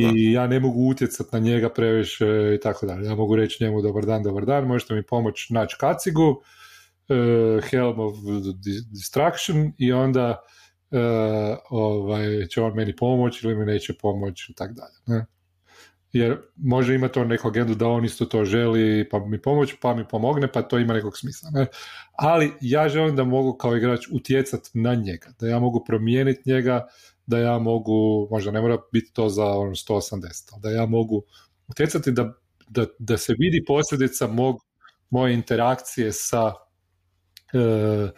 I 0.00 0.32
ja 0.32 0.46
ne 0.46 0.60
mogu 0.60 0.88
utjecati 0.88 1.30
na 1.32 1.38
njega 1.38 1.68
previše 1.68 2.54
i 2.54 2.60
tako 2.60 2.86
dalje. 2.86 3.06
Ja 3.06 3.14
mogu 3.14 3.36
reći 3.36 3.64
njemu 3.64 3.82
dobar 3.82 4.04
dan, 4.04 4.22
dobar 4.22 4.44
dan, 4.44 4.66
možete 4.66 4.94
mi 4.94 5.02
pomoći 5.02 5.54
naći 5.54 5.76
kacigu, 5.80 6.42
e, 7.08 7.14
Helm 7.70 8.00
of 8.00 8.14
Distraction 8.92 9.72
i 9.78 9.92
onda 9.92 10.42
e, 10.90 10.98
ovaj, 11.70 12.46
će 12.46 12.62
on 12.62 12.74
meni 12.74 12.96
pomoći 12.96 13.46
ili 13.46 13.56
mi 13.56 13.64
neće 13.64 13.94
pomoći 14.00 14.52
i 14.52 14.54
tako 14.54 14.72
dalje. 14.72 15.18
Ne? 15.18 15.26
Jer 16.12 16.36
može 16.56 16.94
imati 16.94 17.18
on 17.18 17.28
neku 17.28 17.48
agendu 17.48 17.74
da 17.74 17.88
on 17.88 18.04
isto 18.04 18.24
to 18.24 18.44
želi 18.44 19.08
pa 19.08 19.18
mi 19.18 19.42
pomoći, 19.42 19.76
pa 19.80 19.94
mi 19.94 20.08
pomogne, 20.08 20.52
pa 20.52 20.62
to 20.62 20.78
ima 20.78 20.94
nekog 20.94 21.18
smisla. 21.18 21.50
Ne? 21.50 21.66
Ali 22.12 22.52
ja 22.60 22.88
želim 22.88 23.16
da 23.16 23.24
mogu 23.24 23.56
kao 23.56 23.76
igrač 23.76 24.06
utjecati 24.12 24.70
na 24.74 24.94
njega, 24.94 25.28
da 25.40 25.48
ja 25.48 25.58
mogu 25.58 25.84
promijeniti 25.84 26.50
njega, 26.50 26.86
da 27.26 27.38
ja 27.38 27.58
mogu, 27.58 28.28
možda 28.30 28.50
ne 28.50 28.60
mora 28.60 28.78
biti 28.92 29.12
to 29.12 29.28
za 29.28 29.44
on 29.44 29.70
180, 29.70 30.60
da 30.62 30.70
ja 30.70 30.86
mogu 30.86 31.22
utjecati 31.68 32.12
da, 32.12 32.32
da, 32.68 32.86
da 32.98 33.16
se 33.16 33.34
vidi 33.38 33.64
posljedica 33.66 34.26
mog, 34.26 34.56
moje 35.10 35.34
interakcije 35.34 36.12
sa, 36.12 36.52
e, 37.52 38.08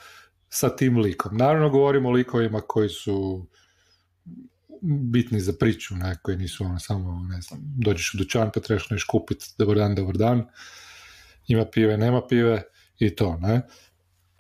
sa 0.49 0.77
tim 0.77 0.99
likom. 0.99 1.37
Naravno 1.37 1.71
govorimo 1.71 2.09
o 2.09 2.13
likovima 2.13 2.61
koji 2.61 2.89
su 2.89 3.47
bitni 4.83 5.41
za 5.41 5.53
priču, 5.61 5.97
ne, 5.97 6.17
koji 6.23 6.37
nisu 6.37 6.65
ono 6.65 6.79
samo, 6.79 7.27
ne 7.31 7.41
znam, 7.41 7.61
dođeš 7.63 8.15
u 8.15 8.19
dućan 8.19 8.51
pa 8.55 8.61
trebaš 8.61 8.91
nešto 8.91 9.11
kupiti, 9.11 9.47
dobar 9.59 9.77
dan, 9.77 9.95
dobar 9.95 10.17
dan, 10.17 10.47
ima 11.47 11.65
pive, 11.65 11.97
nema 11.97 12.27
pive 12.27 12.63
i 12.99 13.17
to, 13.17 13.39
ne. 13.41 13.61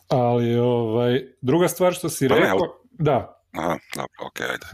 Ali, 0.09 0.54
ovaj, 0.54 1.23
druga 1.40 1.68
stvar 1.68 1.95
što 1.95 2.09
si 2.09 2.28
pa 2.28 2.35
rekao, 2.35 2.59
da. 2.92 3.45
Aha, 3.52 3.78
dobro, 3.95 4.26
ok, 4.26 4.40
ajde. 4.40 4.66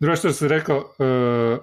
Druga 0.00 0.16
što 0.16 0.32
si 0.32 0.48
rekao, 0.48 0.76
uh, 0.78 1.58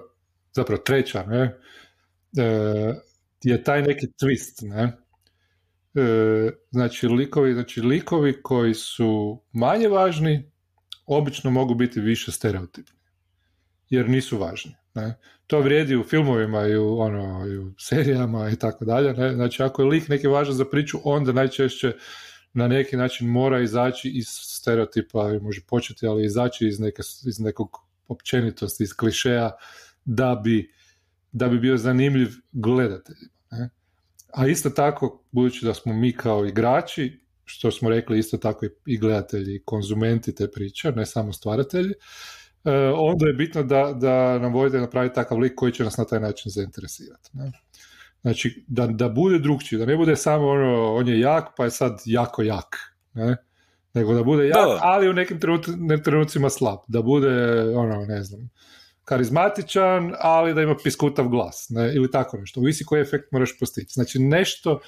zapravo 0.52 0.82
treća, 0.82 1.24
ne, 1.26 1.42
uh, 1.42 2.94
je 3.42 3.64
taj 3.64 3.82
neki 3.82 4.06
twist, 4.06 4.68
ne, 4.68 4.84
uh, 4.84 6.52
znači 6.70 7.08
likovi, 7.08 7.54
znači 7.54 7.80
likovi 7.80 8.42
koji 8.42 8.74
su 8.74 9.42
manje 9.52 9.88
važni, 9.88 10.50
obično 11.06 11.50
mogu 11.50 11.74
biti 11.74 12.00
više 12.00 12.32
stereotipni 12.32 12.95
jer 13.90 14.08
nisu 14.08 14.38
važni. 14.38 14.74
Ne? 14.94 15.18
To 15.46 15.60
vrijedi 15.60 15.96
u 15.96 16.04
filmovima 16.04 16.66
i 16.66 16.76
u, 16.76 16.98
ono, 16.98 17.46
i 17.46 17.58
u 17.58 17.72
serijama 17.78 18.50
i 18.50 18.56
tako 18.56 18.84
dalje. 18.84 19.12
Ne? 19.12 19.34
Znači, 19.34 19.62
ako 19.62 19.82
je 19.82 19.88
lik 19.88 20.08
neki 20.08 20.26
važan 20.26 20.54
za 20.54 20.64
priču, 20.64 20.98
onda 21.04 21.32
najčešće 21.32 21.92
na 22.52 22.68
neki 22.68 22.96
način 22.96 23.28
mora 23.28 23.60
izaći 23.60 24.08
iz 24.08 24.26
stereotipa, 24.28 25.38
može 25.42 25.60
početi, 25.68 26.06
ali 26.06 26.24
izaći 26.24 26.66
iz, 26.66 26.80
neke, 26.80 27.02
iz 27.26 27.40
nekog 27.40 27.76
općenitosti, 28.08 28.82
iz 28.82 28.94
klišeja, 28.94 29.50
da 30.04 30.40
bi, 30.44 30.72
da 31.32 31.48
bi 31.48 31.58
bio 31.58 31.76
zanimljiv 31.76 32.28
gledateljima. 32.52 33.32
Ne? 33.50 33.70
A 34.34 34.46
isto 34.46 34.70
tako, 34.70 35.24
budući 35.32 35.64
da 35.64 35.74
smo 35.74 35.92
mi 35.92 36.12
kao 36.12 36.46
igrači, 36.46 37.20
što 37.44 37.70
smo 37.70 37.90
rekli 37.90 38.18
isto 38.18 38.36
tako 38.36 38.66
i 38.86 38.98
gledatelji, 38.98 39.62
konzumenti 39.64 40.34
te 40.34 40.50
priče, 40.50 40.92
ne 40.92 41.06
samo 41.06 41.32
stvaratelji, 41.32 41.94
onda 42.94 43.26
je 43.26 43.32
bitno 43.32 43.62
da, 43.62 43.92
da 43.92 44.38
nam 44.38 44.52
vojde 44.52 44.80
napraviti 44.80 45.14
takav 45.14 45.38
lik 45.38 45.54
koji 45.54 45.72
će 45.72 45.84
nas 45.84 45.96
na 45.96 46.04
taj 46.04 46.20
način 46.20 46.50
zainteresirati. 46.50 47.30
Ne? 47.32 47.52
Znači, 48.22 48.64
da, 48.66 48.86
da 48.86 49.08
bude 49.08 49.38
drugčiji, 49.38 49.78
da 49.78 49.86
ne 49.86 49.96
bude 49.96 50.16
samo 50.16 50.48
ono, 50.48 50.94
on 50.94 51.08
je 51.08 51.20
jak, 51.20 51.44
pa 51.56 51.64
je 51.64 51.70
sad 51.70 52.02
jako 52.04 52.42
jak. 52.42 52.76
Ne? 53.14 53.36
Nego 53.94 54.14
da 54.14 54.22
bude 54.22 54.48
jak, 54.48 54.78
ali 54.80 55.08
u 55.08 55.12
nekim 55.12 55.40
trenucima 56.04 56.50
slab. 56.50 56.78
Da 56.88 57.02
bude, 57.02 57.62
ono, 57.76 58.04
ne 58.06 58.22
znam, 58.22 58.50
karizmatičan, 59.04 60.14
ali 60.18 60.54
da 60.54 60.62
ima 60.62 60.76
piskutav 60.84 61.28
glas. 61.28 61.66
Ne? 61.70 61.94
Ili 61.94 62.10
tako 62.10 62.36
nešto. 62.36 62.60
Visi 62.60 62.84
koji 62.84 63.02
efekt 63.02 63.32
moraš 63.32 63.58
postići. 63.58 63.92
Znači, 63.92 64.18
nešto 64.18 64.80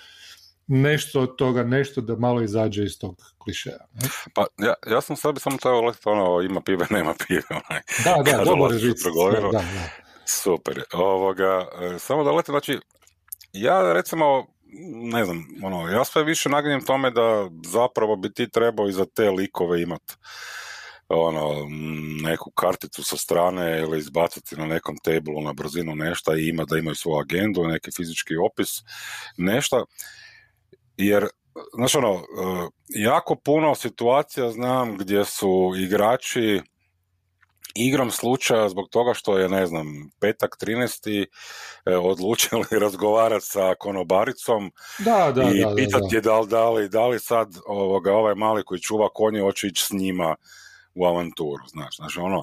nešto 0.68 1.20
od 1.20 1.37
toga, 1.37 1.62
nešto 1.62 2.00
da 2.00 2.16
malo 2.16 2.42
izađe 2.42 2.84
iz 2.84 2.98
tog 2.98 3.16
klišeja. 3.38 3.78
Ne? 3.94 4.08
Pa 4.34 4.46
ja, 4.58 4.75
ja 4.87 5.00
sam 5.00 5.16
sebi 5.16 5.40
samo 5.40 5.56
trebao 5.56 5.80
letiti 5.80 6.08
ono, 6.08 6.42
ima 6.42 6.60
pive, 6.60 6.87
nema 6.90 7.14
pive. 7.28 7.42
Onaj. 7.50 7.82
Da, 8.04 8.32
da, 8.32 8.44
dobar 8.50 8.72
je 8.72 8.94
da, 9.42 9.50
da, 9.50 9.64
Super. 10.26 10.82
Ovoga, 10.92 11.66
e, 11.82 11.98
samo 11.98 12.25
da 12.25 12.32
letim, 12.32 12.52
znači, 12.52 12.78
ja 13.52 13.92
recimo, 13.92 14.46
ne 15.12 15.25
znam, 15.25 15.46
ono, 15.62 15.88
ja 15.88 16.04
sve 16.04 16.25
više 16.25 16.48
naginjem 16.48 16.84
tome 16.84 17.10
da 17.10 17.48
zapravo 17.66 18.16
bi 18.16 18.32
ti 18.32 18.50
trebao 18.50 18.88
i 18.88 18.92
za 18.92 19.04
te 19.04 19.30
likove 19.30 19.82
imati 19.82 20.14
ono, 21.08 21.66
neku 22.22 22.50
karticu 22.50 23.04
sa 23.04 23.16
strane 23.16 23.78
ili 23.78 23.98
izbaciti 23.98 24.56
na 24.56 24.66
nekom 24.66 24.96
tablu 25.02 25.42
na 25.42 25.52
brzinu 25.52 25.94
nešto 25.94 26.37
i 26.37 26.48
ima 26.48 26.64
da 26.64 26.78
imaju 26.78 26.94
svoju 26.94 27.20
agendu, 27.20 27.64
neki 27.64 27.90
fizički 27.96 28.37
opis, 28.37 28.68
nešto 29.37 29.87
jer 30.98 31.26
znaš 31.74 31.94
ono, 31.94 32.14
e, 32.14 32.20
jako 32.88 33.36
puno 33.36 33.74
situacija 33.74 34.50
znam 34.50 34.96
gdje 34.96 35.24
su 35.24 35.72
igrači 35.76 36.62
igrom 37.74 38.10
slučaja 38.10 38.68
zbog 38.68 38.88
toga 38.90 39.14
što 39.14 39.38
je, 39.38 39.48
ne 39.48 39.66
znam, 39.66 40.10
petak 40.20 40.56
13. 40.60 41.26
E, 41.86 41.96
odlučili 41.96 42.64
razgovarati 42.80 43.46
sa 43.46 43.74
konobaricom 43.78 44.72
da, 44.98 45.32
da, 45.34 45.42
i 45.42 45.60
da, 45.60 45.74
pitati 45.76 46.14
je 46.14 46.20
da 46.20 46.40
li, 46.40 46.48
da, 46.48 46.70
li, 46.70 46.88
da 46.88 47.06
li 47.06 47.18
sad 47.18 47.48
ovoga, 47.66 48.12
ovaj 48.12 48.34
mali 48.34 48.64
koji 48.64 48.80
čuva 48.80 49.08
konje 49.14 49.40
hoće 49.40 49.66
ići 49.66 49.84
s 49.84 49.90
njima 49.90 50.36
u 50.94 51.06
avanturu, 51.06 51.66
znaš, 51.66 51.96
znači 51.96 52.18
ono, 52.20 52.42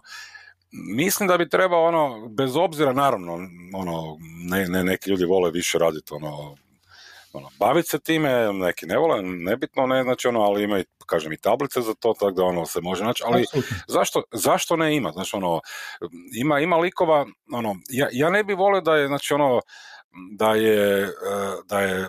mislim 0.96 1.28
da 1.28 1.38
bi 1.38 1.50
trebao 1.50 1.86
ono, 1.86 2.28
bez 2.28 2.56
obzira 2.56 2.94
naravno, 2.94 3.34
ono, 3.74 4.18
ne, 4.50 4.68
ne, 4.68 4.84
neki 4.84 5.10
ljudi 5.10 5.26
vole 5.26 5.52
više 5.52 5.78
raditi 5.78 6.14
ono, 6.14 6.56
ono, 7.36 7.50
baviti 7.60 7.90
se 7.90 8.00
time, 8.00 8.54
neki 8.54 8.86
ne 8.86 8.98
vole, 8.98 9.22
nebitno 9.22 9.88
ne, 9.88 10.04
znači 10.04 10.28
ono, 10.28 10.42
ali 10.42 10.64
ima 10.64 10.80
i, 10.80 10.86
kažem, 11.06 11.34
i 11.34 11.38
tablice 11.38 11.82
za 11.82 11.94
to, 11.94 12.14
tako 12.20 12.32
da 12.32 12.44
ono 12.44 12.66
se 12.66 12.82
može 12.82 13.04
naći, 13.04 13.24
ali 13.26 13.46
zašto, 13.88 14.24
zašto 14.32 14.76
ne 14.76 14.96
ima, 14.96 15.12
znači 15.12 15.36
ono, 15.36 15.62
ima, 16.36 16.60
ima 16.60 16.78
likova, 16.78 17.26
ono, 17.54 17.76
ja, 17.90 18.08
ja 18.12 18.30
ne 18.30 18.44
bi 18.44 18.54
volio 18.54 18.82
da 18.82 18.96
je, 18.96 19.08
znači 19.08 19.34
ono, 19.34 19.62
da 20.32 20.56
je, 20.56 21.04
e, 21.04 21.10
da 21.66 21.80
je 21.80 22.02
e, 22.02 22.08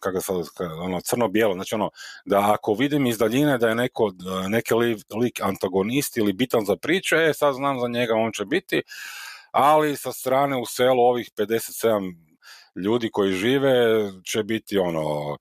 kako 0.00 0.20
sad, 0.20 0.36
ono, 0.82 1.00
crno-bijelo, 1.00 1.54
znači 1.54 1.74
ono, 1.74 1.90
da 2.24 2.52
ako 2.52 2.74
vidim 2.74 3.06
iz 3.06 3.18
daljine 3.18 3.58
da 3.58 3.68
je 3.68 3.74
neko, 3.74 4.12
neki 4.48 4.74
lik 5.20 5.40
antagonist 5.40 6.16
ili 6.16 6.32
bitan 6.32 6.64
za 6.64 6.76
priču, 6.76 7.16
e, 7.16 7.34
sad 7.34 7.54
znam 7.54 7.80
za 7.80 7.88
njega, 7.88 8.14
on 8.14 8.32
će 8.32 8.44
biti, 8.44 8.82
ali 9.50 9.96
sa 9.96 10.12
strane 10.12 10.56
u 10.56 10.66
selu 10.66 11.02
ovih 11.02 11.30
57 11.36 12.33
ljudi 12.76 13.10
koji 13.12 13.32
žive 13.32 13.72
će 14.24 14.42
biti 14.42 14.78
ono 14.78 15.36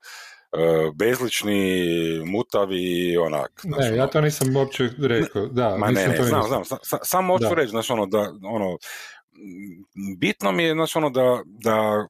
e, 0.54 0.92
bezlični, 0.96 1.86
mutavi 2.26 3.18
onak. 3.18 3.52
ne, 3.64 3.88
ja 3.88 4.04
ono 4.04 4.12
to 4.12 4.22
nisam 4.22 4.56
uopće 4.56 4.90
rekao. 5.00 5.48
Da, 5.48 5.78
ma 5.78 5.92
ne, 5.92 6.08
ne, 6.08 6.24
znam, 6.24 6.44
znam, 6.44 6.64
samo 7.04 7.34
hoću 7.34 7.56
reći, 7.56 7.70
znaš, 7.70 7.90
ono, 7.90 8.06
da, 8.06 8.34
ono, 8.44 8.78
bitno 10.20 10.52
mi 10.52 10.64
je, 10.64 10.74
znaš, 10.74 10.96
ono, 10.96 11.10
da, 11.10 11.42
da 11.46 12.08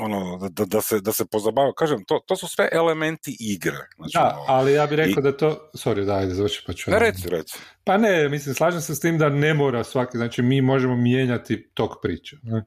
ono, 0.00 0.48
da, 0.48 0.64
da, 0.64 0.80
se, 0.80 1.00
da 1.00 1.12
se 1.12 1.26
pozabavaju, 1.26 1.72
kažem, 1.72 2.04
to, 2.04 2.20
to 2.26 2.36
su 2.36 2.48
sve 2.48 2.68
elementi 2.72 3.36
igre. 3.40 3.78
Znači, 3.96 4.12
da, 4.14 4.36
ono, 4.36 4.44
ali 4.48 4.72
ja 4.72 4.86
bih 4.86 4.96
rekao 4.96 5.22
da 5.22 5.36
to, 5.36 5.70
sorry, 5.74 6.04
da, 6.04 6.16
ajde, 6.16 6.34
završi 6.34 6.64
pa 6.66 6.72
ću. 6.72 6.90
Ne, 6.90 6.98
reci, 6.98 7.28
reci. 7.28 7.58
Pa 7.84 7.98
ne, 7.98 8.28
mislim, 8.28 8.54
slažem 8.54 8.80
se 8.80 8.94
s 8.94 9.00
tim 9.00 9.18
da 9.18 9.28
ne 9.28 9.54
mora 9.54 9.84
svaki, 9.84 10.16
znači 10.16 10.42
mi 10.42 10.60
možemo 10.60 10.96
mijenjati 10.96 11.70
tok 11.74 11.92
priče. 12.02 12.36
Ne? 12.42 12.64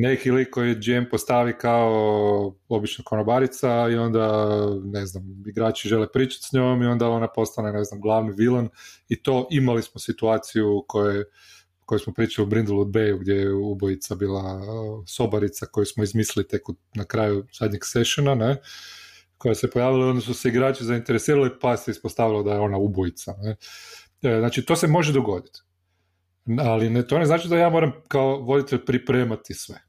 Neki 0.00 0.30
lik 0.30 0.50
koji 0.50 0.74
GM 0.74 1.10
postavi 1.10 1.52
kao 1.58 2.54
obična 2.68 3.04
konobarica 3.04 3.88
i 3.92 3.96
onda, 3.96 4.56
ne 4.84 5.06
znam, 5.06 5.24
igrači 5.46 5.88
žele 5.88 6.12
pričati 6.12 6.44
s 6.44 6.52
njom 6.52 6.82
i 6.82 6.86
onda 6.86 7.08
ona 7.08 7.28
postane, 7.28 7.72
ne 7.72 7.84
znam, 7.84 8.00
glavni 8.00 8.32
vilan 8.36 8.68
i 9.08 9.22
to 9.22 9.48
imali 9.50 9.82
smo 9.82 10.00
situaciju 10.00 10.84
koje 10.88 11.24
koju 11.84 11.98
smo 11.98 12.12
pričali 12.12 12.46
u 12.46 12.50
Brindlewood 12.50 12.90
Bayu 12.90 13.18
gdje 13.20 13.34
je 13.34 13.52
ubojica 13.52 14.14
bila 14.14 14.60
sobarica 15.06 15.66
koju 15.66 15.86
smo 15.86 16.04
izmislili 16.04 16.48
tek 16.48 16.62
na 16.94 17.04
kraju 17.04 17.46
zadnjeg 17.58 17.80
sessiona, 17.84 18.34
ne, 18.34 18.56
koja 19.38 19.54
se 19.54 19.70
pojavila 19.70 20.06
onda 20.06 20.20
su 20.20 20.34
se 20.34 20.48
igrači 20.48 20.84
zainteresirali 20.84 21.50
pa 21.60 21.76
se 21.76 21.90
ispostavilo 21.90 22.42
da 22.42 22.52
je 22.52 22.60
ona 22.60 22.76
ubojica. 22.76 23.34
Ne. 23.42 23.56
E, 24.22 24.38
znači, 24.38 24.64
to 24.64 24.76
se 24.76 24.86
može 24.86 25.12
dogoditi. 25.12 25.60
Ali 26.58 26.90
ne, 26.90 27.06
to 27.06 27.18
ne 27.18 27.26
znači 27.26 27.48
da 27.48 27.56
ja 27.56 27.70
moram 27.70 27.92
kao 28.08 28.36
voditelj 28.36 28.84
pripremati 28.84 29.54
sve 29.54 29.87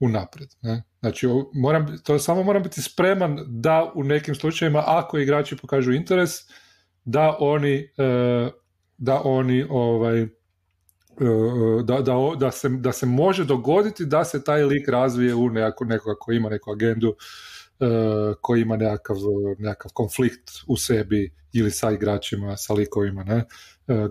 unaprijed. 0.00 0.50
Ne? 0.62 0.82
Znači, 1.00 1.26
moram, 1.54 1.98
to 2.04 2.18
samo 2.18 2.42
moram 2.42 2.62
biti 2.62 2.82
spreman 2.82 3.38
da 3.46 3.92
u 3.94 4.04
nekim 4.04 4.34
slučajevima, 4.34 4.82
ako 4.86 5.18
igrači 5.18 5.56
pokažu 5.56 5.92
interes, 5.92 6.30
da 7.04 7.36
oni, 7.40 7.74
e, 7.98 8.50
da 8.98 9.20
oni 9.24 9.66
ovaj, 9.70 10.26
E, 11.20 11.82
da, 11.82 12.00
da, 12.00 12.14
da, 12.36 12.50
se, 12.50 12.68
da 12.68 12.92
se 12.92 13.06
može 13.06 13.44
dogoditi 13.44 14.06
da 14.06 14.24
se 14.24 14.44
taj 14.44 14.64
lik 14.64 14.88
razvije 14.88 15.34
u 15.34 15.50
nekako, 15.50 15.84
nekoga 15.84 16.14
koji 16.20 16.36
ima 16.36 16.48
neku 16.48 16.70
agendu, 16.70 17.08
uh, 17.08 18.36
koji 18.40 18.62
ima 18.62 18.76
nekakav, 18.76 19.16
nekakav 19.58 19.90
konflikt 19.94 20.50
u 20.66 20.76
sebi 20.76 21.32
ili 21.52 21.70
sa 21.70 21.90
igračima, 21.90 22.56
sa 22.56 22.72
likovima, 22.72 23.24
ne, 23.24 23.44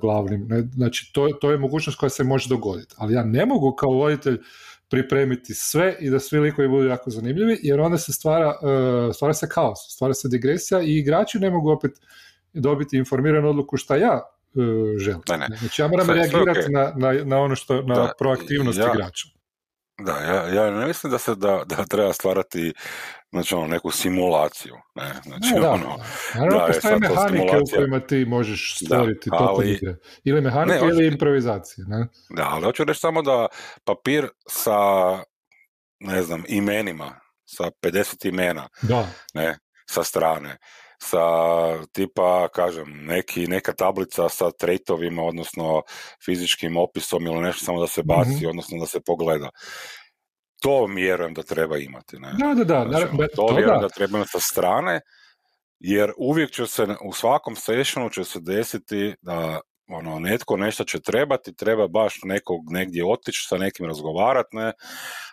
glavnim. 0.02 0.48
Ne? 0.48 0.62
Znači, 0.74 1.12
to, 1.14 1.28
to 1.42 1.52
je 1.52 1.58
mogućnost 1.58 2.00
koja 2.00 2.10
se 2.10 2.24
može 2.24 2.50
dogoditi. 2.50 2.96
Ali 2.98 3.14
ja 3.14 3.24
ne 3.24 3.46
mogu 3.46 3.76
kao 3.76 3.92
voditelj 3.92 4.38
pripremiti 4.90 5.54
sve 5.54 5.96
i 6.00 6.10
da 6.10 6.20
svi 6.20 6.40
likovi 6.40 6.68
budu 6.68 6.88
jako 6.88 7.10
zanimljivi, 7.10 7.60
jer 7.62 7.80
onda 7.80 7.98
se 7.98 8.14
stvara, 8.14 8.48
uh, 8.48 9.16
stvara 9.16 9.34
se 9.34 9.50
kaos, 9.50 9.80
stvara 9.90 10.14
se 10.14 10.28
digresija 10.28 10.82
i 10.82 10.98
igrači 10.98 11.40
ne 11.40 11.50
mogu 11.50 11.70
opet 11.70 11.92
dobiti 12.54 12.98
informiranu 12.98 13.50
odluku 13.50 13.78
šta 13.78 13.96
ja 13.96 14.22
uh, 14.54 14.64
želi. 14.98 15.20
Ne, 15.30 15.58
Znači 15.60 15.82
ja 15.82 15.88
moram 15.88 16.10
reagirati 16.10 16.72
na, 16.72 16.94
na, 16.96 17.24
na, 17.24 17.40
ono 17.40 17.56
što, 17.56 17.82
na 17.82 17.96
da, 17.96 18.14
proaktivnost 18.20 18.80
ja, 18.80 18.92
igrača. 18.94 19.28
Da, 20.06 20.12
ja, 20.12 20.48
ja 20.48 20.72
ne 20.72 20.86
mislim 20.86 21.12
da 21.12 21.18
se 21.18 21.36
da, 21.36 21.64
da 21.66 21.86
treba 21.86 22.14
stvarati 22.14 22.74
znači 23.32 23.56
ono, 23.56 23.68
neku 23.68 23.92
simulaciju. 23.92 24.76
Ne? 24.96 25.14
Znači, 25.24 25.54
ne, 25.54 25.60
da, 25.60 25.72
ono, 25.72 25.98
Naravno, 26.36 26.60
da, 26.60 26.66
postoje 26.68 27.00
mehanike 27.00 27.58
u 27.58 27.76
kojima 27.76 28.00
ti 28.00 28.26
možeš 28.26 28.80
stvoriti 28.86 29.30
da, 29.30 29.38
ali, 29.40 29.72
igre. 29.72 29.96
Ili 30.24 30.42
mehanike 30.42 30.86
ne, 30.86 30.90
ili 30.90 31.08
improvizacije. 31.08 31.86
Ne? 31.88 32.08
Da, 32.30 32.50
ali 32.50 32.64
hoću 32.64 32.84
reći 32.84 33.00
samo 33.00 33.22
da 33.22 33.48
papir 33.86 34.28
sa 34.50 34.80
ne 36.00 36.24
znam, 36.24 36.44
imenima, 36.48 37.20
sa 37.46 37.64
50 37.82 38.28
imena, 38.28 38.70
da. 38.82 39.08
ne, 39.34 39.58
sa 39.90 40.04
strane, 40.04 40.58
sa 41.02 41.26
tipa, 41.92 42.48
kažem, 42.54 43.06
neki, 43.06 43.48
neka 43.48 43.74
tablica 43.74 44.30
sa 44.30 44.52
trejtovima, 44.52 45.24
odnosno 45.24 45.82
fizičkim 46.26 46.78
opisom 46.78 47.26
ili 47.26 47.42
nešto 47.42 47.66
samo 47.66 47.80
da 47.80 47.88
se 47.88 48.04
baci, 48.04 48.30
mm-hmm. 48.30 48.50
odnosno 48.50 48.80
da 48.80 48.86
se 48.86 49.00
pogleda. 49.06 49.50
To 50.62 50.86
vjerujem 50.86 51.34
da 51.34 51.44
treba 51.44 51.78
imati. 51.78 52.20
Ne? 52.20 52.34
Da, 52.40 52.54
da, 52.54 52.64
da. 52.64 52.86
Znači, 52.90 53.18
to, 53.18 53.28
to 53.36 53.56
vjerujem 53.56 53.82
da. 53.82 53.88
da 53.88 53.90
treba 53.90 54.18
imati 54.18 54.32
sa 54.32 54.40
strane, 54.40 55.02
jer 55.80 56.12
uvijek 56.18 56.52
će 56.52 56.68
se, 56.68 56.88
u 57.04 57.14
svakom 57.14 57.56
sessionu 57.56 58.10
će 58.10 58.24
se 58.24 58.40
desiti 58.40 59.16
da 59.22 59.60
ono, 59.88 60.20
netko 60.20 60.58
nešto 60.58 60.84
će 60.84 61.00
trebati, 61.00 61.56
treba 61.56 61.88
baš 61.88 62.20
nekog 62.24 62.72
negdje 62.72 63.06
otići 63.06 63.48
sa 63.48 63.58
nekim 63.58 63.86
razgovarat, 63.86 64.46
ne, 64.52 64.72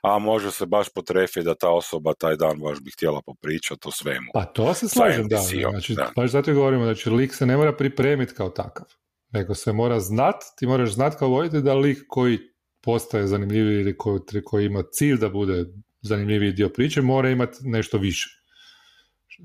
a 0.02 0.18
može 0.18 0.50
se 0.50 0.66
baš 0.66 0.88
potrefiti 0.94 1.42
da 1.42 1.54
ta 1.54 1.70
osoba 1.70 2.14
taj 2.14 2.36
dan 2.36 2.60
baš 2.60 2.80
bi 2.80 2.90
htjela 2.90 3.22
popričati 3.26 3.88
o 3.88 3.90
svemu. 3.90 4.30
Pa 4.34 4.44
to 4.44 4.74
se 4.74 4.88
slažem, 4.88 5.28
da, 5.28 5.36
znači, 5.36 5.94
da. 5.94 6.12
baš 6.16 6.30
zato 6.30 6.54
govorimo, 6.54 6.84
znači 6.84 7.10
lik 7.10 7.34
se 7.34 7.46
ne 7.46 7.56
mora 7.56 7.76
pripremiti 7.76 8.34
kao 8.34 8.48
takav, 8.48 8.86
nego 9.32 9.54
se 9.54 9.72
mora 9.72 10.00
znat, 10.00 10.36
ti 10.58 10.66
moraš 10.66 10.90
znat 10.90 11.18
kao 11.18 11.28
voditelj 11.28 11.60
da 11.60 11.74
lik 11.74 11.98
koji 12.08 12.38
postaje 12.82 13.26
zanimljiviji 13.26 13.80
ili 13.80 13.96
koji, 13.96 14.20
koji 14.44 14.66
ima 14.66 14.82
cilj 14.92 15.16
da 15.16 15.28
bude 15.28 15.64
zanimljiviji 16.02 16.52
dio 16.52 16.68
priče, 16.68 17.02
mora 17.02 17.30
imati 17.30 17.58
nešto 17.62 17.98
više 17.98 18.44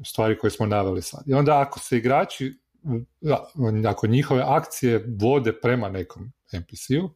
stvari 0.06 0.38
koje 0.38 0.52
smo 0.52 0.66
naveli 0.66 1.02
sad. 1.02 1.24
I 1.28 1.34
onda 1.34 1.62
ako 1.62 1.80
se 1.80 1.98
igrači 1.98 2.54
ako 3.88 4.08
njihove 4.08 4.44
akcije 4.46 5.06
vode 5.22 5.54
prema 5.62 5.90
nekom 5.90 6.32
NPC-u, 6.54 7.10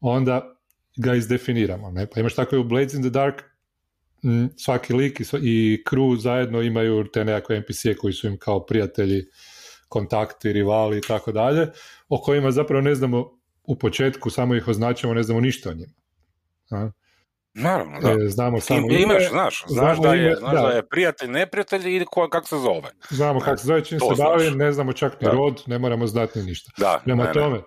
onda 0.00 0.56
ga 0.96 1.14
izdefiniramo. 1.14 1.90
Ne? 1.90 2.06
Pa 2.06 2.20
imaš 2.20 2.34
tako 2.34 2.56
i 2.56 2.58
u 2.58 2.64
Blades 2.64 2.94
in 2.94 3.02
the 3.02 3.10
Dark, 3.10 3.42
svaki 4.56 4.92
lik 4.92 5.20
i 5.42 5.82
crew 5.90 6.16
zajedno 6.16 6.62
imaju 6.62 7.04
te 7.12 7.24
nekakve 7.24 7.60
NPC-e 7.60 7.94
koji 7.94 8.12
su 8.12 8.26
im 8.26 8.38
kao 8.38 8.66
prijatelji, 8.66 9.26
kontakti, 9.88 10.52
rivali 10.52 10.98
i 10.98 11.00
tako 11.00 11.32
dalje, 11.32 11.66
o 12.08 12.20
kojima 12.20 12.50
zapravo 12.50 12.80
ne 12.82 12.94
znamo 12.94 13.38
u 13.64 13.78
početku, 13.78 14.30
samo 14.30 14.54
ih 14.54 14.68
označimo, 14.68 15.14
ne 15.14 15.22
znamo 15.22 15.40
ništa 15.40 15.70
o 15.70 15.74
njima. 15.74 15.92
Naravno, 17.58 18.00
da. 18.00 18.10
E, 18.10 18.28
znamo 18.28 18.60
samo 18.60 18.80
ime. 18.80 19.02
Imaš, 19.02 19.28
znaš, 19.30 19.64
znaš, 19.68 19.98
da, 19.98 20.14
je, 20.14 20.36
znaš 20.36 20.54
da. 20.54 20.60
da. 20.60 20.68
je 20.68 20.88
prijatelj, 20.88 21.30
neprijatelj 21.30 21.96
i 21.96 22.04
ko, 22.10 22.28
kako 22.28 22.48
se 22.48 22.56
zove. 22.56 22.90
Znamo 23.10 23.40
kako 23.40 23.56
se 23.56 23.66
zove, 23.66 23.84
čim 23.84 24.00
se 24.00 24.22
bavi, 24.22 24.50
ne 24.50 24.72
znamo 24.72 24.92
čak 24.92 25.20
ni 25.20 25.28
rod, 25.28 25.62
ne 25.66 25.78
moramo 25.78 26.06
znati 26.06 26.38
ni 26.38 26.44
ništa. 26.44 26.70
Da, 26.78 27.00
Prema 27.04 27.24
ne, 27.24 27.32
tome, 27.32 27.60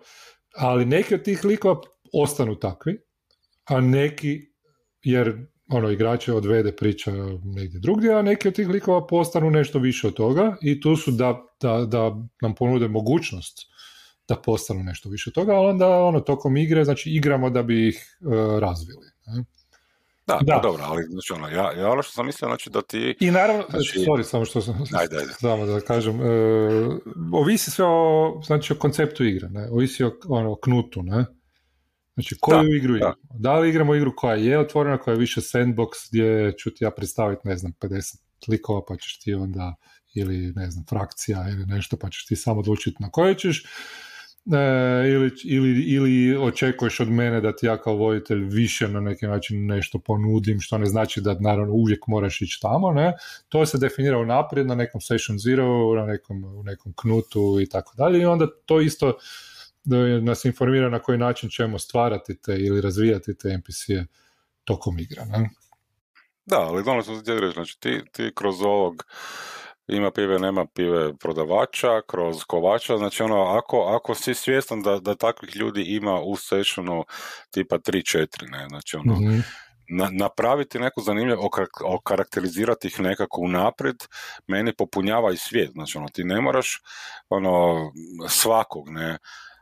ali 0.56 0.86
neki 0.86 1.15
od 1.15 1.23
tih 1.23 1.45
likova 1.45 1.82
ostanu 2.13 2.56
takvi, 2.56 2.97
a 3.65 3.82
neki, 3.82 4.39
jer 5.04 5.51
ono, 5.69 5.89
igrače 5.89 6.34
odvede 6.34 6.75
priča 6.75 7.12
negdje 7.43 7.80
drugdje, 7.80 8.13
a 8.13 8.21
neki 8.21 8.47
od 8.47 8.56
tih 8.56 8.69
likova 8.69 9.08
postanu 9.08 9.49
nešto 9.49 9.80
više 9.80 10.08
od 10.08 10.13
toga 10.13 10.56
i 10.62 10.82
tu 10.82 10.95
su 10.95 11.12
da, 11.12 11.41
da, 11.62 11.86
da 11.86 12.12
nam 12.41 12.56
ponude 12.56 12.88
mogućnost 12.88 13.71
da 14.27 14.36
postanu 14.36 14.84
nešto 14.84 15.10
više 15.10 15.30
od 15.30 15.34
toga, 15.34 15.54
ali 15.54 15.69
onda 15.69 16.04
ono, 16.04 16.19
tokom 16.19 16.58
igre, 16.58 16.86
znači 16.86 17.10
igramo 17.10 17.49
da 17.49 17.63
bi 17.63 17.88
ih 17.88 18.17
uh, 18.21 18.60
razvili. 18.60 19.06
Ne? 19.25 19.43
Da, 20.27 20.39
da. 20.41 20.55
Pa 20.55 20.62
dobro, 20.62 20.84
ali 20.86 21.03
znači 21.03 21.34
ono, 21.34 21.47
ja, 21.47 21.71
ja 21.71 21.89
ono 21.89 22.01
što 22.01 22.13
sam 22.13 22.25
mislio, 22.25 22.47
znači 22.47 22.69
da 22.69 22.81
ti... 22.81 23.15
I 23.19 23.31
naravno, 23.31 23.65
znači, 23.69 23.99
sorry, 23.99 24.23
samo 24.23 24.45
što 24.45 24.62
sam, 24.62 24.84
ajde, 24.93 25.17
ajde. 25.17 25.34
samo 25.41 25.65
da 25.65 25.81
kažem, 25.81 26.19
uh, 26.19 26.25
ovisi 27.34 27.71
sve 27.71 27.86
o, 27.86 28.41
znači, 28.45 28.73
o 28.73 28.75
konceptu 28.75 29.25
igre, 29.25 29.49
ne? 29.49 29.69
ovisi 29.69 30.03
o, 30.03 30.12
ono, 30.29 30.55
knutu, 30.55 31.03
ne? 31.03 31.25
Znači, 32.13 32.36
koju 32.39 32.57
da, 32.57 32.75
igru 32.77 32.95
igramo? 32.95 33.15
Da. 33.23 33.38
da 33.39 33.60
li 33.60 33.69
igramo 33.69 33.95
igru 33.95 34.13
koja 34.15 34.36
je 34.36 34.60
otvorena, 34.60 34.97
koja 34.97 35.13
je 35.13 35.19
više 35.19 35.41
sandbox, 35.41 35.88
gdje 36.12 36.53
ću 36.57 36.71
ti 36.71 36.84
ja 36.84 36.91
predstaviti, 36.91 37.47
ne 37.47 37.57
znam, 37.57 37.73
50 37.81 38.17
likova, 38.47 38.81
pa 38.88 38.95
ćeš 38.95 39.19
ti 39.19 39.34
onda, 39.34 39.75
ili 40.13 40.53
ne 40.55 40.71
znam, 40.71 40.86
frakcija 40.89 41.45
ili 41.49 41.65
nešto, 41.65 41.97
pa 41.97 42.10
ćeš 42.10 42.25
ti 42.25 42.36
samo 42.36 42.60
odlučiti 42.60 42.97
na 42.99 43.10
koje 43.10 43.38
ćeš, 43.38 43.65
E, 44.45 45.10
ili, 45.10 45.32
ili, 45.43 45.82
ili 45.82 46.38
očekuješ 46.38 46.99
od 46.99 47.10
mene 47.10 47.41
da 47.41 47.56
ti 47.56 47.65
ja 47.65 47.77
kao 47.77 47.95
voditelj 47.95 48.43
više 48.43 48.88
na 48.88 48.99
neki 48.99 49.27
način 49.27 49.65
nešto 49.65 49.99
ponudim, 49.99 50.60
što 50.60 50.77
ne 50.77 50.86
znači 50.86 51.21
da 51.21 51.36
naravno 51.39 51.73
uvijek 51.73 52.08
moraš 52.08 52.41
ići 52.41 52.60
tamo, 52.62 52.91
ne? 52.91 53.13
To 53.49 53.65
se 53.65 53.77
definira 53.77 54.17
unaprijed 54.17 54.67
na 54.67 54.75
nekom 54.75 55.01
session 55.01 55.39
zero, 55.39 55.95
na 55.95 56.06
nekom, 56.06 56.43
u 56.43 56.63
nekom 56.63 56.93
knutu 57.01 57.58
i 57.62 57.69
tako 57.69 57.93
dalje 57.97 58.21
i 58.21 58.25
onda 58.25 58.47
to 58.65 58.82
isto 58.82 59.17
nas 60.21 60.45
informira 60.45 60.89
na 60.89 60.99
koji 60.99 61.17
način 61.17 61.49
ćemo 61.49 61.80
stvarati 61.80 62.41
te 62.41 62.58
ili 62.58 62.82
razvijati 62.82 63.38
te 63.38 63.58
NPC-e 63.58 64.06
tokom 64.63 64.99
igra, 64.99 65.25
ne? 65.25 65.49
Da, 66.45 66.60
ali 66.60 66.84
reći, 67.41 67.54
znači 67.54 67.80
ti, 67.80 68.01
ti 68.12 68.32
kroz 68.36 68.62
ovog 68.62 69.06
ima 69.88 70.12
pive, 70.12 70.39
nema 70.39 70.65
pive 70.76 71.17
prodavača, 71.17 72.02
kroz 72.08 72.44
kovača, 72.44 72.98
znači 72.98 73.24
ono, 73.24 73.41
ako, 73.44 73.82
ako 73.82 74.15
si 74.15 74.34
svjestan 74.34 74.82
da, 74.82 75.00
da 75.00 75.15
takvih 75.15 75.56
ljudi 75.56 75.84
ima 75.88 76.22
u 76.22 76.36
sessionu 76.36 77.04
tipa 77.52 77.78
3-4, 77.78 78.28
ne, 78.52 78.65
znači 78.70 78.98
ono, 78.98 79.13
mm 79.13 79.44
Na, 79.94 80.10
napraviti 80.12 80.80
neku 80.80 81.02
zanimljivu, 81.02 81.50
okarakterizirati 81.86 82.88
ih 82.88 83.00
nekako 83.00 83.41
unaprijed, 83.41 83.96
meni 84.48 84.74
popunjava 84.76 85.32
i 85.32 85.38
svijet, 85.38 85.72
znači 85.72 85.98
ono, 85.98 86.08
ti 86.08 86.24
ne 86.24 86.41
moraš 86.41 86.82
ono, 87.30 87.76
svakog, 88.30 88.89
ne, 88.89 89.17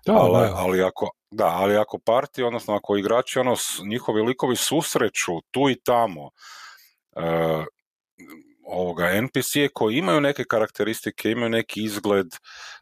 da, 0.06 0.14
ali, 0.14 0.48
da. 0.48 0.56
ali, 0.56 0.84
ako, 0.84 1.10
da, 1.32 1.46
ali 1.46 1.78
ako 1.78 2.00
parti, 2.06 2.44
odnosno 2.44 2.76
ako 2.76 2.98
igrači, 2.98 3.40
ono, 3.40 3.56
njihovi 3.86 4.22
likovi 4.22 4.56
susreću 4.56 5.42
tu 5.52 5.70
i 5.70 5.76
tamo, 5.86 6.24
uh, 6.24 7.66
ovoga 8.70 9.10
NPC-e 9.22 9.70
koji 9.74 9.98
imaju 9.98 10.22
neke 10.22 10.44
karakteristike, 10.44 11.32
imaju 11.32 11.50
neki 11.50 11.84
izgled, 11.84 12.28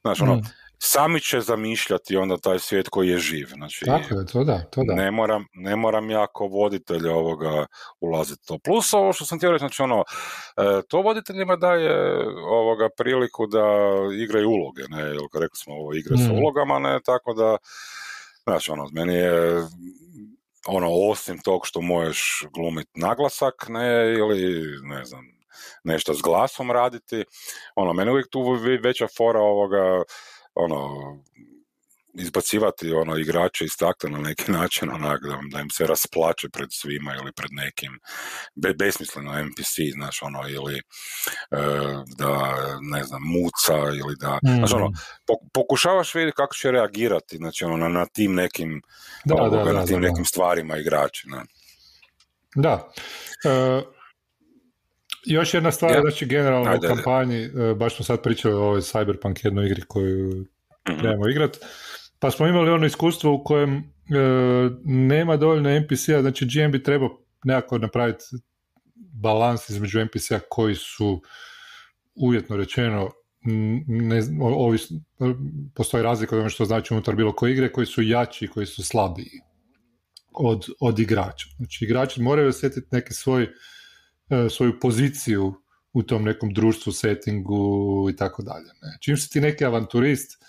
znaš, 0.02 0.21
ono, 0.21 0.36
mm. 0.36 0.41
sami 0.80 1.19
će 1.19 1.41
zamišljati 1.41 2.17
onda 2.17 2.38
taj 2.38 2.60
svijet 2.60 2.89
koji 2.89 3.10
je 3.10 3.17
živ. 3.17 3.47
Znači, 3.47 3.86
Tako 3.86 4.15
je, 4.15 4.26
to 4.26 4.43
da, 4.43 4.63
to 4.63 4.84
da. 4.88 4.93
Ne 4.93 5.12
moram, 5.12 5.45
ne 5.54 5.76
moram 5.76 6.10
ja 6.10 6.28
kao 6.28 6.47
voditelj 6.47 7.08
ovoga 7.08 7.65
ulaziti 8.00 8.47
to. 8.47 8.58
Plus 8.63 8.93
ovo 8.93 9.13
što 9.13 9.26
sam 9.26 9.38
htio 9.38 9.52
reći, 9.52 9.62
znači 9.62 9.82
ono, 9.82 10.04
e, 10.58 10.82
to 10.88 11.02
voditeljima 11.02 11.56
daje 11.56 11.91
ovoga 12.50 12.89
priliku 12.97 13.47
da 13.47 13.65
igraju 14.23 14.50
uloge, 14.50 14.84
ne, 14.89 15.02
jer 15.02 15.17
rekli 15.34 15.58
smo 15.63 15.73
ovo 15.73 15.93
igre 15.93 16.17
sa 16.17 16.34
Mm. 16.34 16.38
ulogama, 16.38 16.80
ne, 16.80 17.00
tako 17.06 17.34
da, 17.34 17.58
znači 18.43 18.71
ono, 18.71 18.89
meni 18.93 19.13
je 19.13 19.62
ono, 20.67 20.88
osim 20.91 21.39
tog 21.39 21.62
što 21.65 21.82
možeš 21.82 22.45
glumiti 22.54 22.91
naglasak, 22.95 23.65
ne, 23.69 24.13
ili, 24.13 24.63
ne 24.84 25.06
znam, 25.06 25.37
nešto 25.83 26.13
s 26.13 26.21
glasom 26.21 26.71
raditi, 26.71 27.23
ono, 27.75 27.93
meni 27.93 28.07
je 28.07 28.13
uvijek 28.13 28.27
tu 28.31 28.41
ve- 28.53 28.77
veća 28.77 29.07
fora 29.17 29.39
ovoga, 29.39 30.01
ono, 30.55 30.89
izbacivati 32.13 32.91
ono 32.93 33.17
igrače 33.17 33.65
iz 33.65 33.71
takta 33.79 34.10
na 34.10 34.17
neki 34.19 34.51
način 34.60 34.89
onak 34.89 35.19
da, 35.21 35.38
da 35.51 35.60
im 35.60 35.69
se 35.69 35.88
rasplače 35.88 36.49
pred 36.49 36.67
svima 36.71 37.15
ili 37.15 37.31
pred 37.31 37.49
nekim 37.51 37.99
be, 38.55 38.73
besmisleno 38.73 39.39
NPC 39.39 39.73
znaš 39.93 40.21
ono 40.21 40.49
ili 40.49 40.75
e, 40.75 40.81
da 42.17 42.55
ne 42.81 43.03
znam 43.03 43.21
muca 43.23 43.73
ili 43.89 44.15
da 44.19 44.39
Mm. 44.43 44.55
znaš 44.57 44.73
ono 44.73 44.88
pok- 45.27 45.49
pokušavaš 45.53 46.15
vidjeti 46.15 46.36
kako 46.36 46.55
će 46.55 46.71
reagirati 46.71 47.38
znači 47.38 47.65
ono 47.65 47.77
na, 47.77 47.88
na 47.89 48.05
tim 48.05 48.33
nekim 48.33 48.81
Da, 49.25 49.36
da, 49.36 49.41
ovoga, 49.41 49.63
da, 49.63 49.73
na 49.73 49.86
tim 49.86 49.95
da, 49.95 50.01
da. 50.01 50.07
nekim 50.10 50.25
stvarima 50.25 50.77
igrači 50.77 51.27
ne? 51.29 51.41
Da. 52.55 52.91
E, 53.45 53.81
još 55.25 55.53
jedna 55.53 55.71
stvar, 55.71 55.91
Ja. 55.91 56.01
znači 56.01 56.25
generalno 56.25 56.75
u 56.77 56.88
kampanji, 56.88 57.38
e, 57.38 57.49
baš 57.75 57.95
smo 57.95 58.06
sad 58.06 58.23
pričali 58.23 58.53
o 58.53 58.60
ovoj 58.60 58.82
Cyberpunk 58.82 59.45
jednoj 59.45 59.65
igri 59.65 59.82
koju 59.82 60.45
Mhm. 60.89 60.99
trebamo 60.99 61.30
igrat, 61.30 61.58
pa 62.19 62.32
smo 62.32 62.47
imali 62.47 62.69
ono 62.69 62.86
iskustvo 62.86 63.34
u 63.34 63.43
kojem 63.43 63.77
e, 63.77 63.82
nema 64.86 65.38
dovoljno 65.38 65.69
NPC-a, 65.71 66.21
znači 66.21 66.45
GM 66.45 66.71
bi 66.71 66.84
trebao 66.84 67.10
nekako 67.43 67.77
napraviti 67.77 68.23
balans 69.13 69.69
između 69.69 69.99
NPC-a 69.99 70.39
koji 70.49 70.75
su 70.75 71.21
uvjetno 72.15 72.58
rečeno 72.58 73.12
ne, 73.88 74.21
znam, 74.21 74.41
o- 74.41 74.65
ovis, 74.65 74.82
postoji 75.75 76.03
razlika 76.03 76.36
od 76.36 76.39
ono 76.39 76.49
što 76.49 76.65
znači 76.65 76.93
unutar 76.93 77.15
bilo 77.15 77.32
koje 77.32 77.51
igre 77.53 77.71
koji 77.71 77.88
su 77.88 78.01
jači 78.01 78.45
i 78.45 78.47
koji 78.47 78.65
su 78.65 78.84
slabiji 78.84 79.30
od, 80.34 80.65
od 80.80 80.99
igrača. 80.99 81.47
Znači 81.58 81.86
igrači 81.86 82.21
moraju 82.21 82.49
osjetiti 82.49 82.88
neki 82.91 83.13
svoj, 83.13 83.47
svoju 84.49 84.79
poziciju 84.79 85.53
u 85.93 86.03
tom 86.03 86.23
nekom 86.23 86.53
društvu, 86.53 86.93
settingu 86.93 88.07
i 88.09 88.15
tako 88.15 88.43
dalje. 88.43 88.65
ne. 88.81 88.97
Čim 89.01 89.17
si 89.17 89.29
ti 89.29 89.41
neki 89.41 89.65
avanturist, 89.65 90.43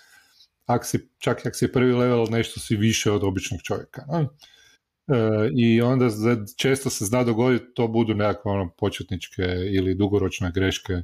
ak 0.65 0.85
si, 0.85 1.09
čak 1.19 1.45
i 1.45 1.55
si 1.55 1.71
prvi 1.71 1.93
level, 1.93 2.27
nešto 2.29 2.59
si 2.59 2.75
više 2.75 3.11
od 3.11 3.23
običnog 3.23 3.61
čovjeka. 3.63 4.05
Ne? 4.11 4.19
E, 4.19 5.49
I 5.55 5.81
onda 5.81 6.09
često 6.57 6.89
se 6.89 7.05
zna 7.05 7.23
dogoditi 7.23 7.73
to 7.75 7.87
budu 7.87 8.13
nekakve 8.13 8.51
ono, 8.51 8.69
početničke 8.77 9.43
ili 9.71 9.95
dugoročne 9.95 10.51
greške 10.51 10.93
e, 10.93 11.03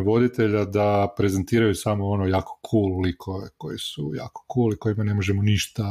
voditelja 0.00 0.64
da 0.64 1.14
prezentiraju 1.16 1.74
samo 1.74 2.08
ono 2.08 2.26
jako 2.26 2.60
cool 2.70 3.00
likove 3.00 3.48
koji 3.56 3.78
su 3.78 4.12
jako 4.14 4.44
cool 4.54 4.72
i 4.72 4.76
kojima 4.76 5.04
ne 5.04 5.14
možemo 5.14 5.42
ništa 5.42 5.84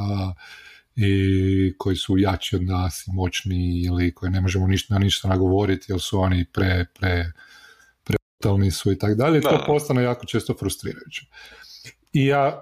i 1.02 1.74
koji 1.78 1.96
su 1.96 2.18
jači 2.18 2.56
od 2.56 2.64
nas 2.64 3.08
i 3.08 3.12
moćni 3.12 3.84
ili 3.86 4.14
koji 4.14 4.32
ne 4.32 4.42
možemo 4.42 4.68
ništa 4.68 4.94
na 4.94 5.00
ništa 5.00 5.28
nagovoriti 5.28 5.92
jer 5.92 6.00
su 6.02 6.20
oni 6.20 6.46
pre, 6.54 6.86
pre, 7.00 7.32
pre 8.04 8.72
su 8.72 8.92
i 8.92 8.98
tako 8.98 9.16
dalje. 9.16 9.40
Da, 9.40 9.50
To 9.50 9.64
postane 9.68 10.04
jako 10.04 10.26
često 10.26 10.56
frustrirajuće. 10.60 11.26
I 12.14 12.26
ja 12.26 12.62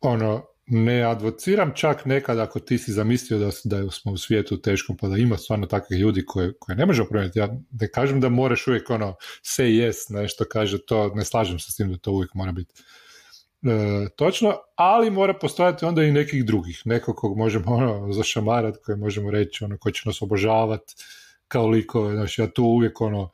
ono, 0.00 0.44
ne 0.66 1.02
advociram 1.02 1.72
čak 1.74 2.04
nekad 2.04 2.38
ako 2.38 2.60
ti 2.60 2.78
si 2.78 2.92
zamislio 2.92 3.38
da, 3.38 3.50
da 3.64 3.90
smo 3.90 4.12
u 4.12 4.16
svijetu 4.16 4.60
teškom 4.60 4.96
pa 4.96 5.08
da 5.08 5.16
ima 5.16 5.36
stvarno 5.36 5.66
takvih 5.66 6.00
ljudi 6.00 6.26
koje, 6.26 6.52
koje 6.58 6.76
ne 6.76 6.86
možemo 6.86 7.08
promijeniti. 7.08 7.38
Ja 7.38 7.48
ne 7.80 7.88
kažem 7.88 8.20
da 8.20 8.28
moraš 8.28 8.66
uvijek 8.66 8.90
ono 8.90 9.16
say 9.42 9.86
yes, 9.86 10.20
nešto 10.20 10.44
kaže 10.52 10.78
to, 10.86 11.12
ne 11.14 11.24
slažem 11.24 11.58
se 11.58 11.72
s 11.72 11.76
tim 11.76 11.92
da 11.92 11.98
to 11.98 12.12
uvijek 12.12 12.34
mora 12.34 12.52
biti 12.52 12.74
e, 13.64 14.08
točno, 14.16 14.54
ali 14.76 15.10
mora 15.10 15.34
postojati 15.34 15.84
onda 15.84 16.02
i 16.02 16.12
nekih 16.12 16.44
drugih, 16.44 16.82
nekog 16.84 17.16
kog 17.16 17.36
možemo 17.36 17.74
ono 17.74 18.12
zašamarat, 18.12 18.76
koji 18.84 18.98
možemo 18.98 19.30
reći 19.30 19.64
ono 19.64 19.78
koji 19.78 19.92
će 19.92 20.02
nas 20.06 20.22
obožavati 20.22 20.94
kao 21.48 21.66
likove, 21.66 22.14
znači 22.14 22.40
ja 22.40 22.46
tu 22.50 22.64
uvijek 22.64 23.00
ono 23.00 23.30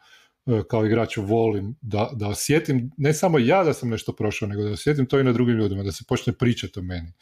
e, 0.46 0.62
kao 0.70 0.86
igrač 0.86 1.16
volim 1.16 1.76
da, 1.80 2.10
da 2.12 2.28
osjetim, 2.28 2.90
ne 2.96 3.14
samo 3.14 3.38
ja 3.38 3.64
da 3.64 3.72
sam 3.72 3.88
nešto 3.88 4.12
prošao, 4.12 4.48
nego 4.48 4.62
da 4.62 4.70
osjetim 4.70 5.06
to 5.06 5.20
i 5.20 5.24
na 5.24 5.32
drugim 5.32 5.56
ljudima, 5.56 5.82
da 5.82 5.92
se 5.92 6.04
počne 6.08 6.32
pričati 6.32 6.78
o 6.78 6.82
meni 6.82 7.12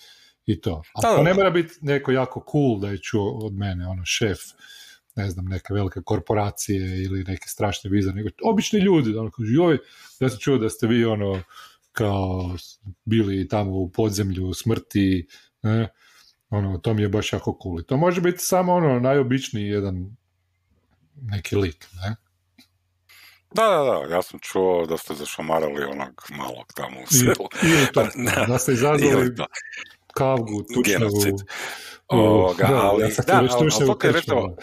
i 0.46 0.60
to. 0.60 0.82
A 0.94 1.00
Da, 1.02 1.08
to 1.08 1.16
da, 1.16 1.22
ne 1.22 1.30
da. 1.30 1.36
mora 1.36 1.50
biti 1.50 1.74
neko 1.80 2.12
jako 2.12 2.44
cool 2.52 2.80
da 2.80 2.90
je 2.90 2.98
čuo 2.98 3.46
od 3.46 3.54
mene, 3.54 3.86
ono 3.86 4.04
šef, 4.04 4.38
ne 5.16 5.30
znam, 5.30 5.44
neke 5.44 5.74
velike 5.74 6.00
korporacije 6.04 7.02
ili 7.02 7.24
neki 7.24 7.48
strašni 7.48 7.90
vizor, 7.90 8.14
nego 8.14 8.28
obični 8.44 8.78
ljudi, 8.78 9.16
ono, 9.16 9.30
kažu, 9.30 9.52
joj, 9.52 9.78
ja 10.20 10.28
sam 10.28 10.38
čuo 10.38 10.58
da 10.58 10.68
ste 10.68 10.86
vi, 10.86 11.04
ono, 11.04 11.42
kao 11.98 12.54
bili 13.04 13.48
tamo 13.48 13.70
u 13.70 13.90
podzemlju 13.90 14.54
smrti, 14.54 15.26
ne, 15.62 15.88
ono, 16.50 16.78
to 16.78 16.94
mi 16.94 17.02
je 17.02 17.08
baš 17.08 17.32
jako 17.32 17.58
cool. 17.62 17.80
I 17.80 17.86
to 17.86 17.96
može 17.96 18.20
biti 18.20 18.38
samo 18.38 18.74
ono 18.74 19.00
najobičniji 19.00 19.64
jedan 19.66 20.16
neki 21.22 21.56
lik, 21.56 21.86
ne? 21.94 22.16
Da, 23.54 23.62
da, 23.62 23.82
da, 24.08 24.14
ja 24.14 24.22
sam 24.22 24.38
čuo 24.40 24.86
da 24.86 24.96
ste 24.96 25.14
zašamarali 25.14 25.84
onog 25.84 26.22
malog 26.30 26.72
tamo 26.74 27.00
u 27.00 27.04
I, 27.10 27.14
selu. 27.14 27.48
ili 27.62 27.86
to, 27.94 28.06
Da. 28.48 28.58
ste 28.58 28.72
izazvali 28.72 29.34
to. 29.34 29.46
kavgu, 30.14 30.62
tučnjavu. 30.74 30.84
Genocid. 31.00 31.34
u- 31.34 32.16
Ovoga, 32.16 32.66
da, 32.66 32.76
ali- 32.82 33.02
ja 33.02 33.08
da, 33.26 33.38
ali- 33.38 33.48
ali 33.50 33.68
to 34.28 34.56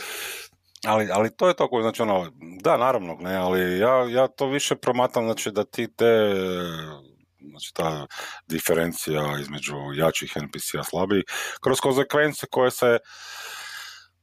Ali, 0.88 1.10
ali 1.12 1.36
to 1.36 1.48
je 1.48 1.56
tako, 1.56 1.82
znači 1.82 2.02
ono, 2.02 2.32
da, 2.62 2.78
naravno, 2.78 3.18
ne, 3.22 3.36
ali 3.36 3.80
ja, 3.80 4.10
ja 4.10 4.28
to 4.28 4.48
više 4.48 4.76
promatram, 4.76 5.24
znači 5.26 5.52
da 5.52 5.64
ti 5.64 5.88
te, 5.96 6.34
znači 7.50 7.74
ta 7.74 8.08
diferencija 8.48 9.40
između 9.42 9.76
jačih 9.96 10.34
NPC-a 10.36 10.84
slabijih, 10.84 11.24
kroz 11.62 11.80
konsekvence 11.80 12.48
koje 12.52 12.72
se 12.72 12.98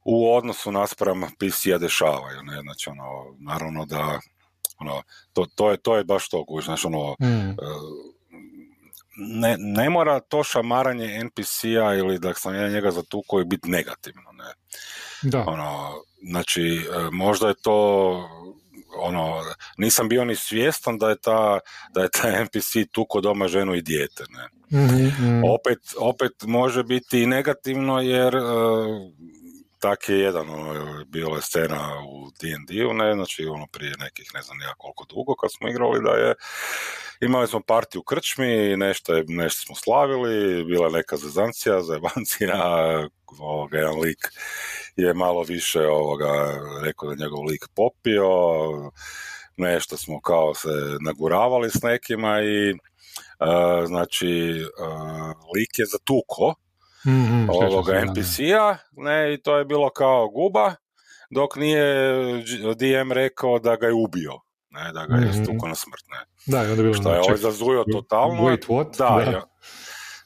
u 0.05 0.35
odnosu 0.35 0.71
naspram 0.71 1.21
PC-a 1.21 1.77
dešavaju, 1.77 2.43
ne, 2.43 2.61
znači 2.61 2.89
ono, 2.89 3.35
naravno 3.39 3.85
da, 3.85 4.19
ono, 4.79 5.03
to, 5.33 5.45
to, 5.55 5.71
je, 5.71 5.77
to 5.77 5.95
je 5.97 6.03
baš 6.03 6.29
to, 6.29 6.45
kužiš, 6.45 6.65
znači 6.65 6.87
ono, 6.87 7.15
Mm, 7.19 7.49
e, 7.49 7.55
ne, 9.17 9.55
ne 9.59 9.89
mora 9.89 10.19
to 10.19 10.43
šamaranje 10.43 11.23
NPC-a 11.23 11.93
ili 11.95 12.19
da 12.19 12.33
sam 12.33 12.55
ja 12.55 12.69
njega 12.69 12.91
zatukao 12.91 13.41
i 13.41 13.45
biti 13.45 13.69
negativno, 13.69 14.31
ne, 14.31 14.53
da, 15.21 15.43
ono, 15.47 15.93
znači, 16.21 16.61
e, 16.61 17.09
možda 17.11 17.47
je 17.47 17.53
to 17.63 18.29
ono, 19.03 19.41
nisam 19.77 20.09
bio 20.09 20.25
ni 20.25 20.35
svjestan 20.35 20.97
da 20.97 21.09
je 21.09 21.15
ta, 21.17 21.59
da 21.93 22.01
je 22.01 22.09
taj 22.09 22.43
NPC 22.43 22.91
tuko 22.91 23.21
doma 23.21 23.47
ženu 23.47 23.75
i 23.75 23.81
dijete, 23.81 24.23
ne. 24.29 24.47
Mhm, 24.79 25.05
mhm. 25.05 25.41
Opet, 25.43 25.79
opet 25.99 26.31
može 26.43 26.83
biti 26.83 27.21
i 27.21 27.27
negativno 27.27 28.01
jer 28.01 28.35
e, 28.35 28.39
tak 29.83 30.09
je 30.09 30.19
jedan, 30.19 30.49
ono, 30.49 31.03
bila 31.05 31.35
je 31.35 31.41
scena 31.41 32.03
u 32.07 32.29
D&D-u, 32.39 32.93
ne, 32.93 33.13
znači 33.13 33.45
ono 33.45 33.67
prije 33.67 33.93
nekih, 33.99 34.31
ne 34.33 34.41
znam 34.41 34.61
ja 34.61 34.73
koliko 34.77 35.05
dugo 35.09 35.35
kad 35.35 35.49
smo 35.51 35.69
igrali 35.69 36.03
da 36.03 36.11
je, 36.11 36.35
imali 37.21 37.47
smo 37.47 37.61
partiju 37.61 38.01
u 38.01 38.03
krčmi, 38.03 38.77
nešto, 38.77 39.13
je, 39.15 39.23
nešto 39.27 39.61
smo 39.65 39.75
slavili, 39.75 40.63
bila 40.63 40.89
neka 40.89 41.17
zezancija, 41.17 41.81
zajebancija, 41.81 42.55
ovoga, 43.39 43.77
jedan 43.77 43.99
lik 43.99 44.21
je 44.95 45.13
malo 45.13 45.43
više 45.43 45.81
ovoga, 45.87 46.31
rekao 46.83 47.07
da 47.07 47.13
je 47.13 47.25
njegov 47.25 47.43
lik 47.45 47.65
popio, 47.75 48.29
nešto 49.57 49.97
smo 49.97 50.21
kao 50.21 50.53
se 50.53 50.97
naguravali 51.05 51.69
s 51.69 51.81
nekima 51.81 52.41
i 52.41 52.69
e, 52.69 52.75
znači 53.85 54.29
e, 54.29 54.65
lik 55.55 55.79
je 55.79 55.85
zatuko 55.85 56.55
Mhm, 57.05 57.45
se, 57.45 57.51
ovoga 57.65 57.93
da, 57.93 57.99
da. 57.99 58.05
NPC-a, 58.05 58.77
ne, 58.91 59.33
i 59.33 59.37
to 59.37 59.57
je 59.57 59.65
bilo 59.65 59.89
kao 59.89 60.29
guba, 60.29 60.75
dok 61.29 61.55
nije 61.55 61.83
DM 62.75 63.11
rekao 63.11 63.59
da 63.59 63.75
ga 63.75 63.87
je 63.87 63.93
ubio, 63.93 64.33
ne, 64.69 64.91
da 64.91 65.05
ga 65.05 65.15
je 65.15 65.25
Mhm. 65.25 65.43
stukao 65.43 65.69
na 65.69 65.75
smrt, 65.75 66.03
ne. 66.07 66.17
Da, 66.47 66.57
i 66.57 66.61
onda 66.61 66.73
je 66.73 66.83
bilo 66.83 66.93
Što 66.93 67.09
je 67.09 67.15
ovaj 67.15 67.23
čekaj, 67.23 67.37
zazujo 67.37 67.83
totalno. 67.83 68.41
Wait, 68.41 68.67
what? 68.67 68.97
Da, 68.97 69.25
Da. 69.25 69.31
ja- 69.31 69.43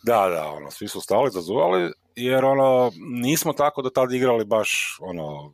da, 0.03 0.29
da, 0.29 0.47
ono, 0.47 0.71
svi 0.71 0.87
su 0.87 1.01
stali, 1.01 1.31
zazuvali, 1.31 1.91
jer 2.15 2.45
ono, 2.45 2.91
nismo 3.11 3.53
tako 3.53 3.81
do 3.81 3.89
tad 3.89 4.11
igrali 4.11 4.45
baš, 4.45 4.97
ono, 5.01 5.53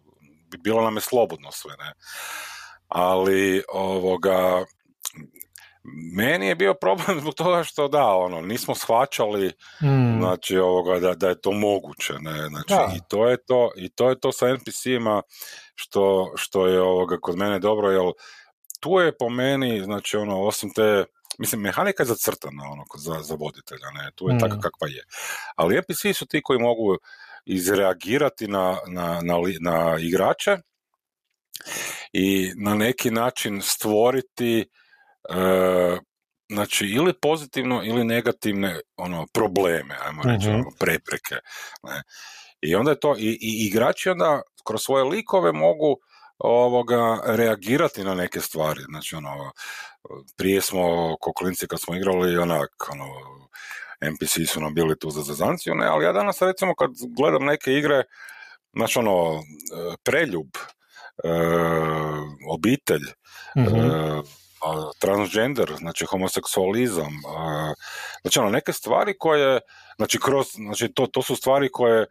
bi- 0.51 0.57
bilo 0.57 0.81
nam 0.81 0.95
je 0.95 1.01
slobodno 1.01 1.51
sve, 1.51 1.71
ne. 1.71 1.93
Ali, 2.87 3.63
ovoga, 3.69 4.65
meni 6.13 6.47
je 6.47 6.55
bio 6.55 6.73
problem 6.73 7.19
zbog 7.21 7.33
toga 7.33 7.63
što 7.63 7.87
da, 7.87 8.05
ono, 8.05 8.41
nismo 8.41 8.75
shvaćali 8.75 9.51
Mm, 9.81 10.19
znači 10.19 10.57
ovoga 10.57 10.99
da, 10.99 11.13
da 11.13 11.29
je 11.29 11.41
to 11.41 11.51
moguće 11.51 12.13
ne 12.19 12.47
znači 12.47 12.73
Da. 12.73 12.91
i 12.95 12.99
to 13.07 13.29
je 13.29 13.37
to 13.45 13.71
i 13.77 13.89
to 13.89 14.09
je 14.09 14.19
to 14.19 14.31
sa 14.31 14.47
NPC-ima 14.47 15.21
što, 15.75 16.33
što 16.35 16.67
je 16.67 16.81
ovoga 16.81 17.17
kod 17.21 17.37
mene 17.37 17.59
dobro 17.59 17.91
jer 17.91 18.11
tu 18.79 18.99
je 18.99 19.17
po 19.17 19.29
meni, 19.29 19.83
znači 19.83 20.17
ono, 20.17 20.41
osim 20.41 20.73
te, 20.73 21.05
mislim, 21.39 21.61
mehanika 21.61 22.03
je 22.03 22.07
zacrtana 22.07 22.63
ono, 22.71 22.83
za, 22.97 23.21
za 23.21 23.35
voditelja, 23.35 23.91
ne, 23.93 24.11
tu 24.15 24.29
je 24.29 24.35
mm. 24.35 24.39
taka 24.39 24.59
kakva 24.59 24.87
je. 24.87 25.03
Ali 25.55 25.77
NPC 25.77 26.17
su 26.17 26.25
ti 26.25 26.41
koji 26.43 26.59
mogu 26.59 26.97
izreagirati 27.45 28.47
na, 28.47 28.77
na, 28.87 29.21
na, 29.21 29.37
na 29.61 29.97
igrače 29.99 30.57
i 32.13 32.51
na 32.55 32.75
neki 32.75 33.11
način 33.11 33.61
stvoriti 33.61 34.69
e, 35.29 35.97
znači 36.49 36.85
ili 36.85 37.13
pozitivno 37.21 37.81
ili 37.83 38.03
negativne 38.03 38.79
ono 38.97 39.25
probleme, 39.33 39.95
ajmo 40.05 40.21
reći, 40.25 40.49
mm 40.49 40.53
ono, 40.53 40.71
prepreke. 40.79 41.35
Ne. 41.83 42.03
I 42.61 42.75
onda 42.75 42.91
je 42.91 42.99
to, 42.99 43.15
i, 43.17 43.37
i 43.41 43.67
igrači 43.67 44.09
onda 44.09 44.41
kroz 44.67 44.81
svoje 44.81 45.03
likove 45.03 45.51
mogu 45.51 45.97
ovoga 46.37 47.19
reagirati 47.25 48.03
na 48.03 48.15
neke 48.15 48.41
stvari. 48.41 48.81
Znači 48.89 49.15
ono, 49.15 49.51
prije 50.37 50.61
smo 50.61 51.15
ko 51.19 51.33
klinci 51.33 51.67
kad 51.67 51.81
smo 51.81 51.95
igrali 51.95 52.37
onak 52.37 52.69
ono, 52.91 53.05
NPC 54.11 54.51
su 54.51 54.61
nam 54.61 54.73
bili 54.73 54.99
tu 54.99 55.09
za 55.09 55.21
zazancija, 55.21 55.75
ne, 55.75 55.85
ali 55.85 56.05
ja 56.05 56.11
danas 56.11 56.41
recimo 56.41 56.75
kad 56.75 56.89
gledam 57.17 57.45
neke 57.45 57.73
igre, 57.73 58.03
znači 58.73 58.99
ono, 58.99 59.43
preljub, 60.03 60.47
e, 61.23 61.29
obitelj, 62.49 63.03
mm 63.57 64.42
transgender, 64.99 65.73
znači 65.77 66.05
homoseksualizam, 66.05 67.11
znači 68.21 68.39
ono, 68.39 68.49
neke 68.49 68.73
stvari 68.73 69.17
koje, 69.19 69.59
znači 69.97 70.19
kroz, 70.19 70.47
znači 70.55 70.87
to, 70.93 71.07
to 71.07 71.21
su 71.21 71.35
stvari 71.35 71.69
koje 71.71 72.01
e, 72.01 72.07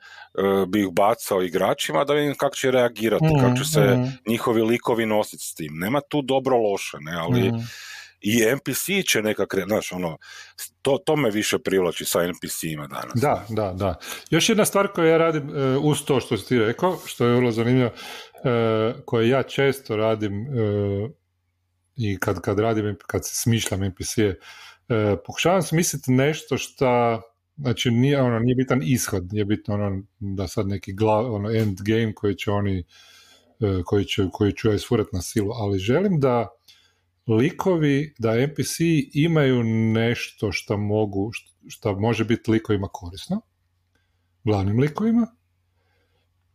bi 0.68 0.80
ih 0.80 0.88
bacao 0.92 1.42
igračima 1.42 2.04
da 2.04 2.14
vidim 2.14 2.34
kako 2.34 2.56
će 2.56 2.70
reagirati, 2.70 3.24
mm, 3.24 3.40
kako 3.40 3.56
će 3.56 3.64
se 3.64 3.80
mm. 3.80 4.18
njihovi 4.26 4.62
likovi 4.62 5.06
nositi 5.06 5.44
s 5.44 5.54
tim. 5.54 5.72
Nema 5.74 6.00
tu 6.00 6.22
dobro 6.22 6.56
loše, 6.56 6.96
ne, 7.00 7.14
ali 7.14 7.40
mm. 7.40 7.68
i 8.20 8.44
NPC 8.56 9.10
će 9.10 9.22
nekak, 9.22 9.54
znaš, 9.66 9.92
ono, 9.92 10.18
to, 10.82 10.98
to 11.06 11.16
me 11.16 11.30
više 11.30 11.58
privlači 11.58 12.04
sa 12.04 12.22
NPC-ima 12.22 12.86
danas. 12.86 13.14
Da, 13.14 13.44
da, 13.48 13.72
da. 13.72 13.98
Još 14.30 14.48
jedna 14.48 14.64
stvar 14.64 14.88
koju 14.88 15.08
ja 15.08 15.18
radim 15.18 15.48
uh, 15.48 15.84
uz 15.84 16.04
to 16.04 16.20
što 16.20 16.36
si 16.36 16.48
ti 16.48 16.58
rekao, 16.58 16.98
što 17.06 17.26
je 17.26 17.36
vrlo 17.36 17.50
zanimljivo, 17.50 17.90
uh, 17.90 19.04
koje 19.04 19.28
ja 19.28 19.42
često 19.42 19.96
radim 19.96 20.32
uh, 20.40 21.10
i 21.96 22.18
kad, 22.18 22.40
kad 22.40 22.58
radim, 22.58 22.96
kad 23.06 23.26
se 23.26 23.34
smišljam 23.34 23.80
NPC-e, 23.84 24.34
pokušavam 25.26 25.62
smisliti 25.62 26.12
nešto 26.12 26.58
što 26.58 27.20
znači 27.56 27.90
nije, 27.90 28.22
ono, 28.22 28.38
nije 28.38 28.54
bitan 28.54 28.80
ishod, 28.82 29.32
nije 29.32 29.44
bitno 29.44 29.74
ono, 29.74 30.02
da 30.18 30.48
sad 30.48 30.68
neki 30.68 30.92
glav, 30.92 31.34
ono, 31.34 31.50
end 31.50 31.78
game 31.82 32.14
koji 32.14 32.34
će 32.34 32.50
oni 32.50 32.78
e, 32.78 33.82
koji, 33.84 34.04
će, 34.04 34.28
koji 34.32 34.52
ću 34.52 34.68
ja 34.68 34.74
isfurat 34.74 35.06
na 35.12 35.22
silu, 35.22 35.52
ali 35.52 35.78
želim 35.78 36.20
da 36.20 36.48
likovi, 37.26 38.14
da 38.18 38.46
NPC 38.46 38.76
imaju 39.12 39.64
nešto 39.92 40.52
što 40.52 40.76
mogu, 40.76 41.30
što 41.68 41.98
može 41.98 42.24
biti 42.24 42.50
likovima 42.50 42.88
korisno, 42.92 43.40
glavnim 44.44 44.78
likovima, 44.78 45.26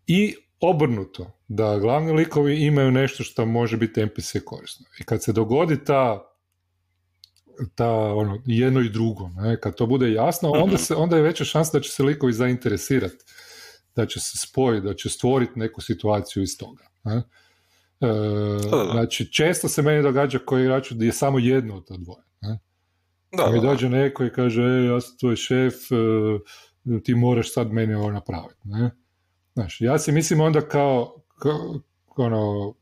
i 0.07 0.35
obrnuto, 0.59 1.36
da 1.47 1.77
glavni 1.79 2.11
likovi 2.11 2.65
imaju 2.65 2.91
nešto 2.91 3.23
što 3.23 3.45
može 3.45 3.77
biti 3.77 4.01
NPC 4.01 4.35
korisno. 4.45 4.85
I 4.99 5.03
kad 5.03 5.23
se 5.23 5.33
dogodi 5.33 5.83
ta 5.83 6.23
ta 7.75 7.89
ono, 7.91 8.41
jedno 8.45 8.81
i 8.81 8.89
drugo, 8.89 9.29
ne? 9.35 9.59
kad 9.59 9.75
to 9.75 9.85
bude 9.85 10.11
jasno, 10.11 10.49
onda, 10.49 10.73
mhm. 10.73 10.83
se, 10.83 10.95
onda 10.95 11.15
je 11.15 11.21
veća 11.21 11.45
šansa 11.45 11.77
da 11.77 11.83
će 11.83 11.91
se 11.91 12.03
likovi 12.03 12.33
zainteresirati, 12.33 13.25
da 13.95 14.05
će 14.05 14.19
se 14.19 14.37
spojiti, 14.37 14.87
da 14.87 14.93
će 14.93 15.09
stvoriti 15.09 15.59
neku 15.59 15.81
situaciju 15.81 16.43
iz 16.43 16.57
toga. 16.57 16.83
Ne? 17.03 17.15
E, 18.01 18.07
znači, 18.91 19.33
često 19.33 19.67
se 19.67 19.81
meni 19.81 20.03
događa 20.03 20.39
koji 20.39 20.63
igraču 20.63 20.95
da 20.95 21.05
je 21.05 21.11
samo 21.11 21.39
jedno 21.39 21.77
od 21.77 21.87
ta 21.87 21.97
dvoje. 21.97 22.23
Ne? 22.41 22.59
Da, 23.37 23.51
mi 23.51 23.61
dođe 23.61 23.89
neko 23.89 24.25
i 24.25 24.31
kaže, 24.33 24.61
e, 24.61 24.85
ja 24.85 25.01
sam 25.01 25.17
tvoj 25.17 25.35
šef, 25.35 25.73
e, 25.91 26.99
ti 27.03 27.15
moraš 27.15 27.53
sad 27.53 27.71
meni 27.71 27.93
ovo 27.93 28.11
napraviti. 28.11 28.61
Ne? 28.63 28.91
Znaš, 29.53 29.81
ja 29.81 29.99
si 29.99 30.11
mislim 30.11 30.41
onda 30.41 30.61
kao 30.61 31.23
ono, 32.17 32.73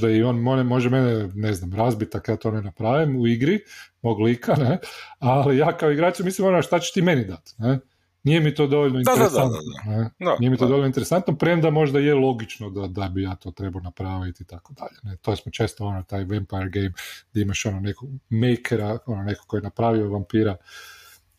da 0.00 0.10
i 0.10 0.22
on 0.22 0.38
može 0.66 0.90
mene, 0.90 1.28
ne 1.34 1.54
znam, 1.54 1.74
razbiti 1.74 2.16
ako 2.16 2.30
ja 2.30 2.36
to 2.36 2.50
ne 2.50 2.62
napravim 2.62 3.20
u 3.20 3.26
igri, 3.26 3.60
mog 4.02 4.20
lika, 4.20 4.54
ne? 4.54 4.78
ali 5.18 5.58
ja 5.58 5.76
kao 5.76 5.90
igrač 5.90 6.18
mislim 6.20 6.48
ono 6.48 6.62
šta 6.62 6.78
će 6.78 6.92
ti 6.94 7.02
meni 7.02 7.24
dati, 7.24 7.54
ne? 7.58 7.78
Nije 8.26 8.40
mi 8.40 8.54
to 8.54 8.66
dovoljno 8.66 8.98
interesantno. 8.98 9.58
Ne? 9.86 10.10
Nije 10.40 10.50
mi 10.50 10.56
to 10.56 10.66
dovoljno 10.66 10.86
interesantno, 10.86 11.36
premda 11.36 11.70
možda 11.70 11.98
je 11.98 12.14
logično 12.14 12.70
da, 12.70 12.86
da 12.86 13.08
bi 13.08 13.22
ja 13.22 13.34
to 13.34 13.50
trebao 13.50 13.82
napraviti 13.82 14.42
i 14.42 14.46
tako 14.46 14.72
dalje. 14.72 14.96
Ne? 15.02 15.16
To 15.16 15.36
smo 15.36 15.52
često 15.52 15.84
ono, 15.86 16.02
taj 16.02 16.24
vampire 16.24 16.70
game 16.70 16.92
gdje 17.30 17.42
imaš 17.42 17.66
ono 17.66 17.80
nekog 17.80 18.08
makera, 18.30 18.98
ono 19.06 19.22
neko 19.22 19.44
koji 19.46 19.58
je 19.58 19.62
napravio 19.62 20.10
vampira, 20.10 20.56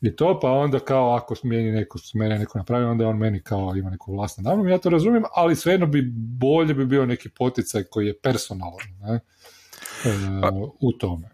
i 0.01 0.15
to, 0.15 0.39
pa 0.39 0.51
onda 0.51 0.79
kao 0.79 1.15
ako 1.15 1.35
smijeni 1.35 1.71
neko, 1.71 1.99
mene 2.13 2.39
neko 2.39 2.57
napravi, 2.57 2.85
onda 2.85 3.07
on 3.07 3.17
meni 3.17 3.41
kao 3.43 3.75
ima 3.75 3.89
neku 3.89 4.13
vlastnu 4.13 4.43
namjeru, 4.43 4.69
ja 4.69 4.77
to 4.77 4.89
razumijem, 4.89 5.23
ali 5.35 5.55
svejedno 5.55 5.85
bi 5.87 6.11
bolje 6.15 6.73
bi 6.73 6.85
bio 6.85 7.05
neki 7.05 7.29
poticaj 7.29 7.83
koji 7.83 8.07
je 8.07 8.19
personalan 8.19 8.87
ne, 9.01 9.15
e, 9.15 10.41
pa, 10.41 10.51
u 10.79 10.91
tome. 10.91 11.29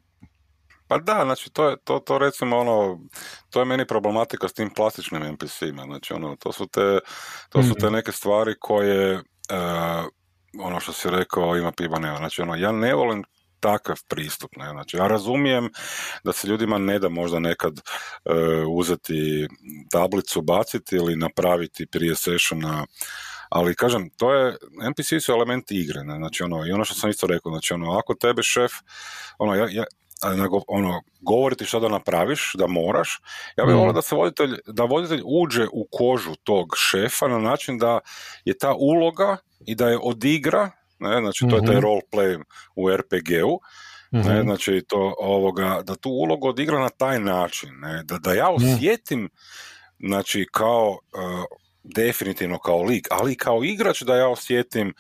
Pa 0.87 0.97
da, 0.97 1.21
znači 1.25 1.49
to 1.53 1.69
je, 1.69 1.77
to, 1.83 1.99
to 1.99 2.17
recimo 2.17 2.57
ono, 2.57 2.99
to 3.49 3.59
je 3.59 3.65
meni 3.65 3.87
problematika 3.87 4.47
s 4.47 4.53
tim 4.53 4.69
plastičnim 4.69 5.23
NPC-ima, 5.23 5.83
znači 5.83 6.13
ono, 6.13 6.35
to 6.35 6.51
su 6.51 6.67
te, 6.67 6.99
to 7.49 7.63
su 7.63 7.73
te 7.73 7.85
mhm. 7.85 7.95
neke 7.95 8.11
stvari 8.11 8.55
koje, 8.59 9.13
e, 9.13 9.21
ono 10.59 10.79
što 10.79 10.93
si 10.93 11.09
rekao, 11.09 11.57
ima 11.57 11.71
piba 11.71 11.99
nema, 11.99 12.17
znači 12.17 12.41
ono, 12.41 12.55
ja 12.55 12.71
ne 12.71 12.93
volim 12.93 13.23
takav 13.63 13.95
pristup. 14.07 14.55
Ne? 14.57 14.69
Znači, 14.71 14.97
ja 14.97 15.07
razumijem 15.07 15.69
da 16.23 16.33
se 16.33 16.47
ljudima 16.47 16.77
ne 16.77 16.99
da 16.99 17.09
možda 17.09 17.39
nekad 17.39 17.79
e, 17.79 18.33
uzeti 18.67 19.47
tablicu, 19.91 20.41
baciti 20.41 20.95
ili 20.95 21.15
napraviti 21.15 21.85
prije 21.85 22.15
sessiona 22.15 22.85
ali 23.49 23.75
kažem, 23.75 24.09
to 24.17 24.33
je, 24.33 24.57
NPC 24.89 25.25
su 25.25 25.31
elementi 25.31 25.75
igre, 25.77 26.03
ne? 26.03 26.15
znači 26.17 26.43
ono, 26.43 26.65
i 26.67 26.71
ono 26.71 26.85
što 26.85 26.95
sam 26.95 27.09
isto 27.09 27.27
rekao, 27.27 27.51
znači 27.51 27.73
ono, 27.73 27.91
ako 27.97 28.15
tebe 28.15 28.43
šef, 28.43 28.71
ono, 29.37 29.55
ja, 29.55 29.67
ja 29.71 29.83
ono, 30.67 31.01
govoriti 31.21 31.65
što 31.65 31.79
da 31.79 31.89
napraviš, 31.89 32.51
da 32.57 32.67
moraš, 32.67 33.21
ja 33.57 33.65
bih 33.65 33.75
mm. 33.75 33.77
volio 33.77 33.93
da 33.93 34.01
se 34.01 34.15
voditelj, 34.15 34.57
da 34.67 34.83
voditelj 34.83 35.21
uđe 35.25 35.67
u 35.71 35.87
kožu 35.91 36.35
tog 36.43 36.73
šefa 36.77 37.27
na 37.27 37.39
način 37.39 37.77
da 37.77 37.99
je 38.45 38.57
ta 38.57 38.73
uloga 38.73 39.37
i 39.65 39.75
da 39.75 39.89
je 39.89 39.99
odigra 40.01 40.71
ne, 41.03 41.19
znači 41.21 41.45
to 41.49 41.55
je 41.55 41.65
taj 41.65 41.75
mhm. 41.75 41.83
role 41.83 42.01
play 42.11 42.43
u 42.75 42.91
RPG-u, 42.91 43.59
ne, 44.11 44.19
mhm. 44.19 44.41
znači 44.41 44.83
to 44.87 45.15
ovoga, 45.17 45.81
da 45.83 45.95
tu 45.95 46.09
ulogu 46.09 46.47
odigra 46.47 46.79
na 46.79 46.89
taj 46.89 47.19
način, 47.19 47.69
ne, 47.79 48.03
da, 48.03 48.17
da 48.17 48.33
ja 48.33 48.51
mhm. 48.51 48.73
osjetim, 48.73 49.29
znači 49.99 50.47
kao, 50.51 50.89
uh, 50.89 51.45
definitivno 51.83 52.59
kao 52.59 52.83
lik, 52.83 53.07
ali 53.11 53.35
kao 53.35 53.63
igrač 53.63 54.01
da 54.01 54.15
ja 54.15 54.27
osjetim 54.29 54.93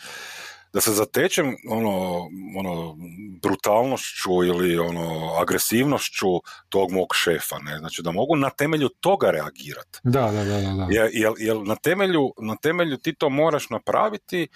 da 0.73 0.81
se 0.81 0.91
zatečem 0.91 1.55
ono, 1.69 2.29
ono 2.57 2.97
brutalnošću 3.41 4.43
ili 4.45 4.79
ono 4.79 5.33
agresivnošću 5.41 6.27
tog 6.69 6.91
mog 6.91 7.07
šefa, 7.15 7.59
ne? 7.59 7.77
Znači 7.77 8.01
da 8.01 8.11
mogu 8.11 8.35
na 8.35 8.49
temelju 8.49 8.89
toga 8.89 9.31
reagirati. 9.31 9.99
Da, 10.03 10.31
da, 10.31 10.43
da, 10.43 10.61
da. 10.61 10.87
Jel, 10.89 11.33
jel, 11.37 11.63
na, 11.63 11.75
temelju, 11.75 12.33
na 12.41 12.55
temelju 12.55 12.97
ti 12.97 13.15
to 13.15 13.29
moraš 13.29 13.69
napraviti 13.69 14.47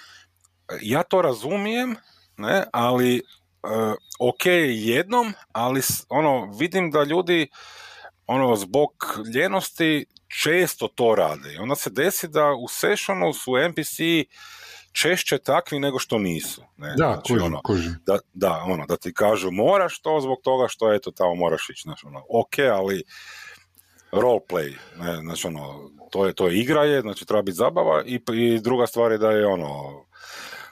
ja 0.82 1.04
to 1.04 1.22
razumijem, 1.22 1.96
ne, 2.38 2.66
ali 2.74 3.22
uh, 3.64 3.94
ok 4.20 4.46
jednom, 4.74 5.34
ali 5.52 5.82
ono 6.10 6.52
vidim 6.60 6.92
da 6.92 7.04
ljudi 7.04 7.50
ono 8.28 8.56
zbog 8.56 8.90
ljenosti 9.36 10.06
često 10.44 10.88
to 10.88 11.16
rade. 11.16 11.54
I 11.54 11.58
onda 11.58 11.76
se 11.76 11.90
desi 11.90 12.28
da 12.28 12.54
u 12.54 12.68
sessionu 12.68 13.34
su 13.34 13.52
NPC 13.70 13.98
češće 14.92 15.38
takvi 15.38 15.80
nego 15.80 16.00
što 16.00 16.18
nisu. 16.18 16.64
Ne? 16.78 16.94
Da, 16.98 17.14
znači, 17.14 17.34
ono, 17.34 17.62
Da, 18.06 18.18
da, 18.34 18.64
ono, 18.68 18.86
da 18.86 18.98
ti 18.98 19.14
kažu 19.14 19.52
moraš 19.52 20.02
to 20.02 20.20
zbog 20.22 20.38
toga 20.44 20.68
što 20.68 20.94
eto 20.94 21.12
tamo 21.12 21.36
moraš 21.36 21.70
ići. 21.70 21.82
Znači, 21.82 22.06
ono, 22.08 22.24
ok, 22.30 22.60
ali 22.74 23.04
roleplay, 24.12 24.74
ne, 25.00 25.16
znači 25.16 25.48
ono, 25.48 25.90
to 26.12 26.26
je, 26.26 26.34
to 26.34 26.48
je 26.48 26.60
igra 26.60 26.84
je, 26.84 27.02
znači 27.02 27.26
treba 27.26 27.42
biti 27.42 27.56
zabava 27.56 28.04
i, 28.06 28.22
i 28.34 28.60
druga 28.60 28.88
stvar 28.88 29.12
je 29.12 29.18
da 29.18 29.32
je 29.32 29.46
ono, 29.46 30.04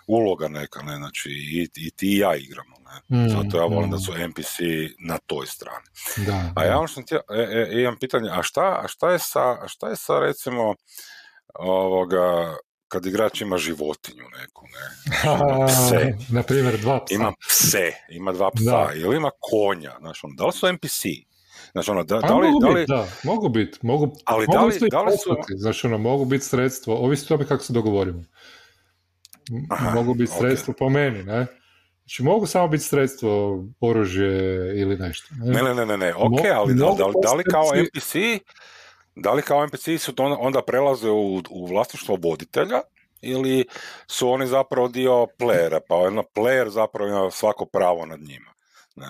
uloga 0.08 0.48
neka, 0.48 0.82
ne, 0.82 0.96
znači 0.98 1.30
i, 1.30 1.70
i 1.76 1.92
ti 1.92 2.08
i 2.08 2.18
ja 2.18 2.36
igramo, 2.36 2.76
ne. 2.86 3.18
Mm, 3.18 3.30
Zato 3.30 3.58
ja 3.58 3.66
volim 3.66 3.90
da 3.90 3.98
mm. 3.98 4.00
su 4.00 4.12
NPC 4.28 4.60
na 5.00 5.18
toj 5.18 5.46
strani. 5.46 5.86
Da, 6.28 6.52
a 6.56 6.64
ja 6.64 6.88
što 6.88 7.02
htio, 7.02 7.22
e, 7.30 7.42
e, 7.42 7.82
imam 7.82 7.98
pitanje, 8.00 8.30
a 8.32 8.44
šta, 8.44 8.80
a 8.84 8.88
šta 8.88 9.12
je 9.12 9.20
sa, 9.20 9.42
a 9.42 9.68
šta 9.68 9.90
je 9.90 9.96
sa 9.96 10.20
recimo 10.20 10.76
ovoga, 11.54 12.58
kad 12.88 13.06
igrač 13.06 13.42
ima 13.42 13.58
životinju 13.58 14.24
neku, 14.40 14.66
ne? 14.66 15.14
Ima 15.24 15.66
pse. 15.68 16.14
Na 16.30 16.44
primjer, 16.44 16.78
dva 16.78 17.06
psa. 17.06 17.16
Ima 17.16 17.34
pse, 17.48 17.92
ima 18.10 18.32
dva 18.32 18.52
psa, 18.52 18.64
da. 18.64 18.92
ili 18.96 19.18
ima 19.18 19.32
konja, 19.40 19.94
znaš, 20.00 20.24
ono, 20.24 20.34
da 20.38 20.46
li 20.46 20.54
su 20.54 20.68
NPC? 20.74 21.02
Znači, 21.72 21.92
ono, 21.92 22.04
da, 22.04 22.20
pa 22.20 22.28
da 22.28 22.36
li, 22.36 22.48
mogu 22.48 22.60
da 22.60 22.74
biti, 22.74 22.92
da, 22.92 23.08
mogu 23.24 23.50
biti, 23.50 23.80
mogu, 23.82 24.16
ali 24.26 24.46
mogu 24.48 24.60
da 24.60 24.66
li, 24.66 24.90
da 24.92 25.02
li 25.02 25.18
su... 25.18 25.36
Znači, 25.58 25.88
ono, 25.88 25.98
mogu 25.98 26.26
biti 26.26 26.46
sredstvo, 26.46 26.96
ovisno 26.96 27.28
tome 27.28 27.48
kako 27.48 27.64
se 27.64 27.74
dogovorimo. 27.74 28.24
Aha, 29.70 29.90
mogu 29.96 30.14
biti 30.14 30.32
sredstvo 30.40 30.74
po 30.80 30.90
meni, 30.90 31.24
ne? 31.24 31.48
Znači 32.00 32.24
mogu 32.24 32.46
samo 32.48 32.68
biti 32.68 32.84
sredstvo, 32.84 33.64
oružje 33.80 34.32
ili 34.82 34.98
nešto. 34.98 35.28
Ne, 35.44 35.64
ne, 35.64 35.76
ne, 35.76 35.86
ne, 35.86 35.98
ne. 35.98 36.16
ok, 36.16 36.40
ali 36.56 36.74
da, 36.74 36.86
da, 36.86 37.12
da 37.24 37.34
li 37.34 37.44
kao 37.44 37.66
NPC 37.76 38.16
da 39.16 39.34
li 39.34 39.42
kao 39.42 39.68
NPC 39.68 39.88
su 40.00 40.14
onda 40.40 40.62
prelaze 40.62 41.10
u, 41.10 41.42
u 41.50 41.66
vlasništvo 41.66 42.18
voditelja 42.22 42.82
ili 43.22 43.66
su 44.08 44.30
oni 44.30 44.48
zapravo 44.48 44.88
dio 44.88 45.28
playera, 45.40 45.80
pa 45.88 45.96
ono 45.96 46.24
player 46.36 46.70
zapravo 46.70 47.10
ima 47.10 47.32
svako 47.32 47.66
pravo 47.66 48.06
nad 48.06 48.20
njima. 48.20 48.52
Ne? 48.96 49.08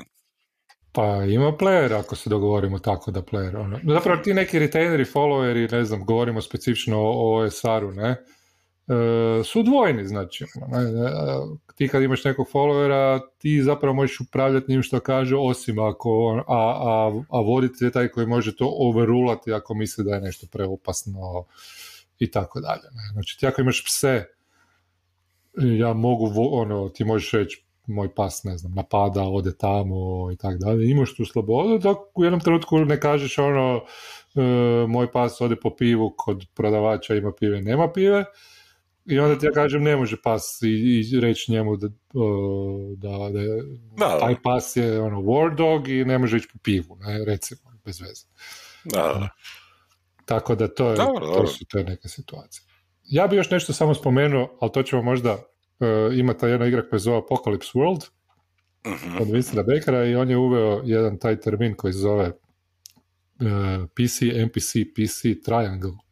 Pa 0.91 1.23
ima 1.23 1.51
player 1.51 1.99
ako 1.99 2.15
se 2.15 2.29
dogovorimo 2.29 2.79
tako 2.79 3.11
da 3.11 3.21
player. 3.21 3.59
Ono. 3.59 3.79
Zapravo 3.93 4.21
ti 4.21 4.33
neki 4.33 4.59
retaineri, 4.59 5.05
followeri, 5.05 5.71
ne 5.71 5.83
znam, 5.83 6.05
govorimo 6.05 6.41
specifično 6.41 6.97
o 6.99 7.43
OSR-u, 7.43 7.91
ne? 7.91 8.15
E, 8.87 9.43
su 9.43 9.63
dvojni, 9.63 10.07
znači. 10.07 10.43
E, 10.43 10.47
ti 11.75 11.87
kad 11.87 12.03
imaš 12.03 12.23
nekog 12.23 12.47
followera, 12.53 13.19
ti 13.37 13.61
zapravo 13.63 13.93
možeš 13.95 14.19
upravljati 14.19 14.71
njim 14.71 14.83
što 14.83 14.99
kaže, 14.99 15.35
osim 15.37 15.79
ako, 15.79 16.43
a, 16.47 16.55
a, 16.81 17.21
a 17.29 17.41
voditelj 17.41 17.87
je 17.87 17.91
taj 17.91 18.07
koji 18.07 18.27
može 18.27 18.55
to 18.55 18.73
overrulati 18.77 19.53
ako 19.53 19.73
misli 19.73 20.03
da 20.03 20.15
je 20.15 20.21
nešto 20.21 20.47
preopasno 20.51 21.45
i 22.19 22.31
tako 22.31 22.59
dalje. 22.59 22.89
Znači 23.13 23.39
ti 23.39 23.47
ako 23.47 23.61
imaš 23.61 23.85
pse, 23.85 24.25
ja 25.77 25.93
mogu, 25.93 26.31
ono, 26.35 26.89
ti 26.89 27.03
možeš 27.03 27.31
reći 27.31 27.65
moj 27.87 28.15
pas, 28.15 28.43
ne 28.43 28.57
znam, 28.57 28.73
napada, 28.73 29.23
ode 29.23 29.57
tamo 29.57 30.31
i 30.31 30.37
tako 30.37 30.57
dalje. 30.57 30.89
Imaš 30.89 31.15
tu 31.15 31.25
slobodu 31.25 31.77
dok 31.77 31.97
u 32.15 32.23
jednom 32.23 32.41
trenutku 32.41 32.79
ne 32.79 32.99
kažeš 32.99 33.37
ono 33.37 33.81
e, 34.35 34.41
moj 34.87 35.11
pas 35.11 35.41
ode 35.41 35.55
po 35.55 35.75
pivu 35.75 36.13
kod 36.17 36.45
prodavača 36.55 37.15
ima 37.15 37.31
pive, 37.39 37.61
nema 37.61 37.91
pive. 37.91 38.25
I 39.05 39.19
onda 39.19 39.39
ti 39.39 39.45
ja 39.45 39.51
kažem 39.51 39.83
ne 39.83 39.95
može 39.95 40.21
pas 40.21 40.61
i, 40.61 40.67
i 40.67 41.19
reći 41.19 41.51
njemu 41.51 41.77
da, 41.77 41.87
da, 42.97 43.29
da, 43.97 44.19
taj 44.19 44.35
pas 44.43 44.75
je 44.75 45.01
ono 45.01 45.21
war 45.21 45.55
dog 45.55 45.87
i 45.87 46.05
ne 46.05 46.17
može 46.17 46.37
ići 46.37 46.47
po 46.53 46.59
pivu, 46.63 46.95
ne, 46.95 47.25
recimo, 47.25 47.61
bez 47.85 48.01
veze. 48.01 48.25
Da. 48.83 49.29
Tako 50.25 50.55
da 50.55 50.67
to, 50.67 50.89
je, 50.89 50.95
to 50.95 51.47
su 51.47 51.65
te 51.65 51.83
neke 51.83 52.07
situacije. 52.07 52.63
Ja 53.03 53.27
bi 53.27 53.35
još 53.35 53.49
nešto 53.49 53.73
samo 53.73 53.93
spomenuo, 53.93 54.57
ali 54.61 54.71
to 54.71 54.83
ćemo 54.83 55.01
možda 55.01 55.33
uh, 55.33 56.17
ima 56.17 56.33
ta 56.33 56.47
jedna 56.47 56.65
igra 56.65 56.89
koja 56.89 56.99
se 56.99 57.03
zove 57.03 57.17
Apocalypse 57.17 57.73
World 57.73 58.09
uh-huh. 58.83 59.21
od 59.21 59.31
Vincenta 59.31 59.63
Bakera 59.63 60.05
i 60.05 60.15
on 60.15 60.29
je 60.29 60.37
uveo 60.37 60.81
jedan 60.85 61.19
taj 61.19 61.39
termin 61.39 61.75
koji 61.75 61.93
se 61.93 61.99
zove 61.99 62.27
uh, 62.27 63.87
PC, 63.93 64.21
NPC, 64.21 64.71
PC 64.95 65.45
Triangle 65.45 65.91
da. 65.91 66.04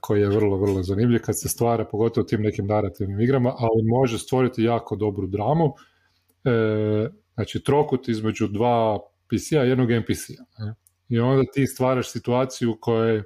Koji 0.00 0.20
je 0.20 0.28
vrlo, 0.28 0.56
vrlo 0.56 0.82
zanimljiv 0.82 1.20
kad 1.20 1.40
se 1.40 1.48
stvara, 1.48 1.84
pogotovo 1.84 2.24
tim 2.24 2.42
nekim 2.42 2.66
narativnim 2.66 3.20
igrama, 3.20 3.54
ali 3.58 3.82
može 3.82 4.18
stvoriti 4.18 4.62
jako 4.62 4.96
dobru 4.96 5.26
dramu. 5.26 5.64
Uh, 5.64 7.12
znači, 7.34 7.62
trokut 7.64 8.08
između 8.08 8.46
dva 8.48 8.98
PC-a 9.28 9.64
i 9.64 9.68
jednog 9.68 9.90
NPC-a. 9.90 10.74
I 11.08 11.18
onda 11.20 11.42
ti 11.54 11.66
stvaraš 11.66 12.10
situaciju 12.10 12.76
kojoj 12.80 13.22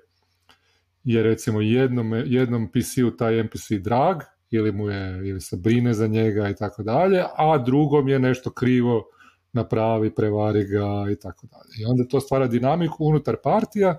je 1.05 1.23
recimo 1.23 1.61
jednom, 1.61 2.13
jednom 2.13 2.69
PC-u 2.73 3.17
taj 3.17 3.41
NPC 3.41 3.71
drag, 3.81 4.17
ili 4.51 4.73
mu 4.73 4.91
je, 4.91 5.29
ili 5.29 5.41
se 5.41 5.57
brine 5.57 5.95
za 5.95 6.07
njega 6.07 6.49
i 6.49 6.55
tako 6.55 6.83
dalje, 6.83 7.25
a 7.37 7.59
drugom 7.59 8.09
je 8.09 8.19
nešto 8.19 8.51
krivo 8.51 9.05
napravi, 9.53 10.15
prevari 10.15 10.65
ga 10.65 11.11
i 11.13 11.17
tako 11.17 11.47
dalje. 11.47 11.83
I 11.83 11.85
onda 11.85 12.05
to 12.09 12.21
stvara 12.21 12.47
dinamiku 12.47 13.05
unutar 13.05 13.37
partija 13.43 13.99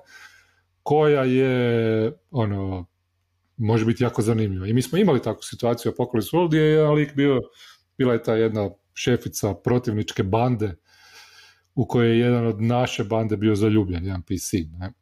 koja 0.87 1.23
je 1.23 2.11
ono 2.31 2.85
može 3.57 3.85
biti 3.85 4.03
jako 4.03 4.21
zanimljiva. 4.21 4.67
I 4.67 4.73
mi 4.73 4.81
smo 4.81 4.97
imali 4.97 5.21
takvu 5.21 5.41
situaciju 5.41 5.91
u 5.91 5.95
Apocalypse 5.95 6.35
World 6.35 6.47
gdje 6.47 6.61
je 6.61 7.11
bio, 7.15 7.41
bila 7.97 8.13
je 8.13 8.23
ta 8.23 8.35
jedna 8.35 8.69
šefica 8.93 9.53
protivničke 9.53 10.23
bande 10.23 10.75
u 11.75 11.85
kojoj 11.85 12.09
je 12.09 12.19
jedan 12.19 12.45
od 12.45 12.61
naše 12.61 13.03
bande 13.03 13.37
bio 13.37 13.55
zaljubljen, 13.55 14.05
jedan 14.05 14.21
PC. 14.21 14.53
Ne? 14.79 14.93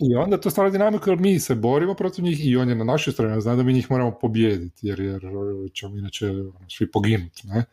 I 0.00 0.14
onda 0.14 0.40
to 0.40 0.50
stvara 0.50 0.70
dinamiku 0.70 1.10
jer 1.10 1.18
mi 1.18 1.40
se 1.40 1.54
borimo 1.54 1.94
protiv 1.94 2.24
njih 2.24 2.46
i 2.46 2.56
on 2.56 2.68
je 2.68 2.74
na 2.74 2.84
našoj 2.84 3.12
strani, 3.12 3.40
zna 3.40 3.56
da 3.56 3.62
mi 3.62 3.72
njih 3.72 3.90
moramo 3.90 4.18
pobijediti 4.20 4.86
jer, 4.86 5.00
jer 5.00 5.22
ćemo 5.72 5.96
inače 5.96 6.30
ono, 6.30 6.68
svi 6.68 6.90
poginuti. 6.90 7.42
Ne? 7.48 7.64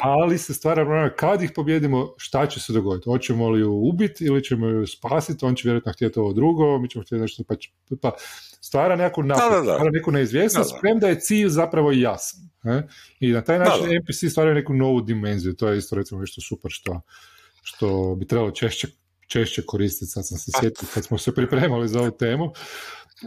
Ali 0.00 0.38
se 0.38 0.54
stvara 0.54 0.84
problema 0.84 1.10
kad 1.10 1.42
ih 1.42 1.52
pobjedimo, 1.54 2.14
šta 2.16 2.46
će 2.46 2.60
se 2.60 2.72
dogoditi? 2.72 3.10
Hoćemo 3.10 3.50
li 3.50 3.60
ju 3.60 3.72
ubiti 3.72 4.24
ili 4.24 4.44
ćemo 4.44 4.66
ju 4.66 4.86
spasiti, 4.86 5.44
on 5.44 5.54
će 5.54 5.68
vjerojatno 5.68 5.92
htjeti 5.92 6.18
ovo 6.18 6.32
drugo, 6.32 6.78
mi 6.78 6.90
ćemo 6.90 7.04
htjeti 7.04 7.22
nešto, 7.22 7.42
pa, 7.48 7.54
pa 8.00 8.12
stvara 8.60 8.96
neku 8.96 9.22
napad, 9.22 9.62
stvara 9.62 9.90
neku 9.90 10.12
neizvjesnost, 10.12 10.74
premda 10.80 11.08
je 11.08 11.20
cilj 11.20 11.48
zapravo 11.48 11.92
jasan. 11.92 12.40
Ne? 12.62 12.88
I 13.20 13.32
na 13.32 13.40
taj 13.44 13.58
način 13.58 13.84
NPC 13.84 14.30
stvaraju 14.30 14.54
neku 14.54 14.74
novu 14.74 15.00
dimenziju, 15.00 15.54
to 15.54 15.68
je 15.68 15.78
isto 15.78 15.96
recimo 15.96 16.20
nešto 16.20 16.40
super 16.40 16.70
što, 16.74 17.00
što 17.62 18.14
bi 18.14 18.26
trebalo 18.26 18.50
češće 18.50 18.88
češće 19.28 19.62
koristiti, 19.66 20.10
sad 20.10 20.26
sam 20.26 20.38
se 20.38 20.50
sjetio 20.60 20.88
kad 20.94 21.04
smo 21.04 21.18
se 21.18 21.34
pripremali 21.34 21.88
za 21.88 22.00
ovu 22.00 22.10
temu, 22.10 22.52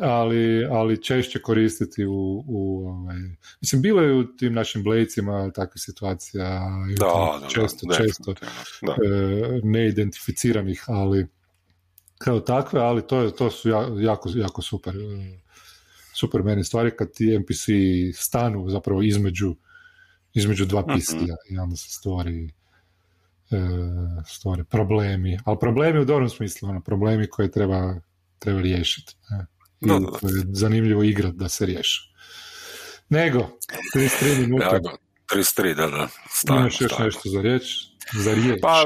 ali, 0.01 0.65
ali 0.65 1.03
češće 1.03 1.41
koristiti 1.41 2.05
u, 2.05 2.43
u 2.47 2.87
ovaj, 2.87 3.17
mislim, 3.61 3.81
bilo 3.81 4.01
je 4.01 4.13
u 4.13 4.35
tim 4.37 4.53
našim 4.53 4.83
blejcima 4.83 5.51
takvih 5.51 5.81
situacija 5.83 6.61
da, 6.99 7.39
da, 7.41 7.47
često, 7.47 7.87
često 7.97 8.33
da. 8.81 8.91
E, 8.91 9.59
neidentificiranih, 9.63 10.83
ali 10.87 11.27
kao 12.17 12.39
takve, 12.39 12.79
ali 12.79 13.07
to, 13.07 13.31
to 13.31 13.51
su 13.51 13.69
jako, 13.99 14.29
jako 14.35 14.61
super 14.61 14.95
super 16.13 16.43
meni 16.43 16.63
stvari 16.63 16.91
kad 16.97 17.13
ti 17.13 17.39
NPC 17.39 17.65
stanu 18.15 18.69
zapravo 18.69 19.01
između 19.01 19.55
između 20.33 20.65
dva 20.65 20.81
mhm. 20.81 20.93
pistija 20.93 21.35
i 21.49 21.57
onda 21.57 21.75
se 21.75 21.89
stvori 21.89 22.53
E, 23.51 23.57
stvore 24.27 24.63
problemi, 24.63 25.37
ali 25.45 25.57
problemi 25.59 25.99
u 25.99 26.05
dobrom 26.05 26.29
smislu, 26.29 26.69
ono, 26.69 26.81
problemi 26.81 27.27
koje 27.29 27.51
treba, 27.51 27.95
treba 28.39 28.61
riješiti. 28.61 29.15
Ne? 29.29 29.45
I 29.81 29.85
no, 29.85 29.95
je 30.21 30.45
zanimljivo 30.53 31.03
igrati 31.03 31.37
da 31.37 31.49
se 31.49 31.65
riješi. 31.65 32.13
Nego, 33.09 33.39
33 33.95 34.39
minuta. 34.41 34.79
Da, 35.33 35.39
33, 35.39 35.73
da, 35.75 35.87
da. 35.87 36.07
Stavim, 36.29 36.61
Imaš 36.61 36.81
još 36.81 36.97
nešto 36.99 37.29
za 37.29 37.41
riječ? 37.41 37.63
za 38.13 38.33
riječ. 38.33 38.59
Pa, 38.61 38.85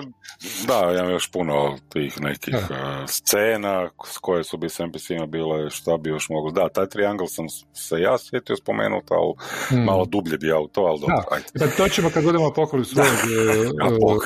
da, 0.68 0.92
imam 0.94 1.12
još 1.12 1.32
puno 1.32 1.78
tih 1.90 2.22
nekih 2.22 2.56
uh, 2.56 2.78
scena 3.08 3.90
s 4.06 4.18
koje 4.18 4.44
su 4.44 4.58
bi 4.58 4.70
s 4.70 4.80
NPC-ima 4.80 5.26
bile, 5.26 5.70
šta 5.70 5.98
bi 5.98 6.10
još 6.10 6.30
mogu. 6.30 6.52
Da, 6.52 6.70
taj 6.70 6.90
triangle 6.90 7.28
sam 7.28 7.46
se 7.74 8.00
ja 8.00 8.18
sjetio 8.18 8.56
spomenuti, 8.56 9.08
ali 9.10 9.34
hmm. 9.68 9.84
malo 9.84 10.06
dublje 10.06 10.38
bi 10.38 10.48
ja 10.48 10.60
u 10.60 10.68
to, 10.68 10.82
ali 10.82 11.00
dobro. 11.00 11.16
Da, 11.54 11.66
pa 11.66 11.72
to 11.78 11.90
ćemo 11.90 12.10
kad 12.10 12.24
budemo 12.24 12.54
pokoli 12.54 12.86
svog... 12.86 13.06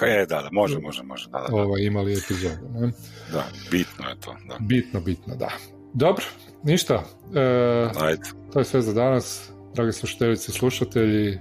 e, 0.07 0.25
da, 0.25 0.41
da, 0.41 0.49
može, 0.51 0.79
može, 0.79 1.03
može. 1.03 1.29
Da, 1.29 1.45
da, 1.49 1.55
Ovaj, 1.55 1.81
imali 1.81 2.13
epizodu. 2.13 2.55
Ne? 2.73 2.91
Da, 3.31 3.45
bitno 3.71 4.09
je 4.09 4.19
to. 4.19 4.35
Da. 4.47 4.57
Bitno, 4.59 4.99
bitno, 4.99 5.35
da. 5.35 5.49
Dobro, 5.93 6.25
ništa. 6.63 7.03
E, 7.35 7.89
Ajde. 8.01 8.23
To 8.53 8.59
je 8.59 8.65
sve 8.65 8.81
za 8.81 8.93
danas. 8.93 9.51
Dragi 9.75 9.91
slušateljice 9.91 10.51
i 10.51 10.55
slušatelji, 10.55 11.39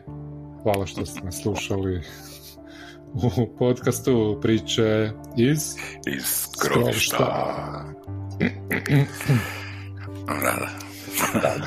hvala 0.69 0.87
što 0.87 1.07
ste 1.07 1.21
nas 1.21 1.41
slušali 1.43 2.03
u 3.15 3.57
podcastu 3.59 4.39
priče 4.43 5.11
iz... 5.37 5.75
Iz 6.07 6.49
grobišta. 6.63 7.19
da, 10.27 10.69
da. 11.35 11.67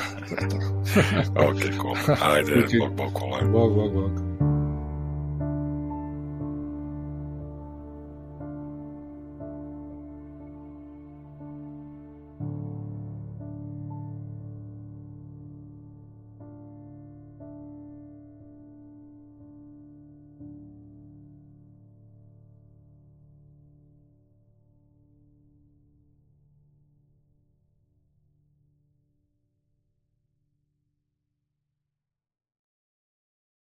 ok, 1.48 1.62
cool. 1.82 2.18
Ajde, 2.22 2.66
bog, 2.80 2.96
bog, 2.96 3.12
bog. 3.14 3.52
Bog, 3.52 3.74
bog, 3.76 3.94
bog. 3.94 4.31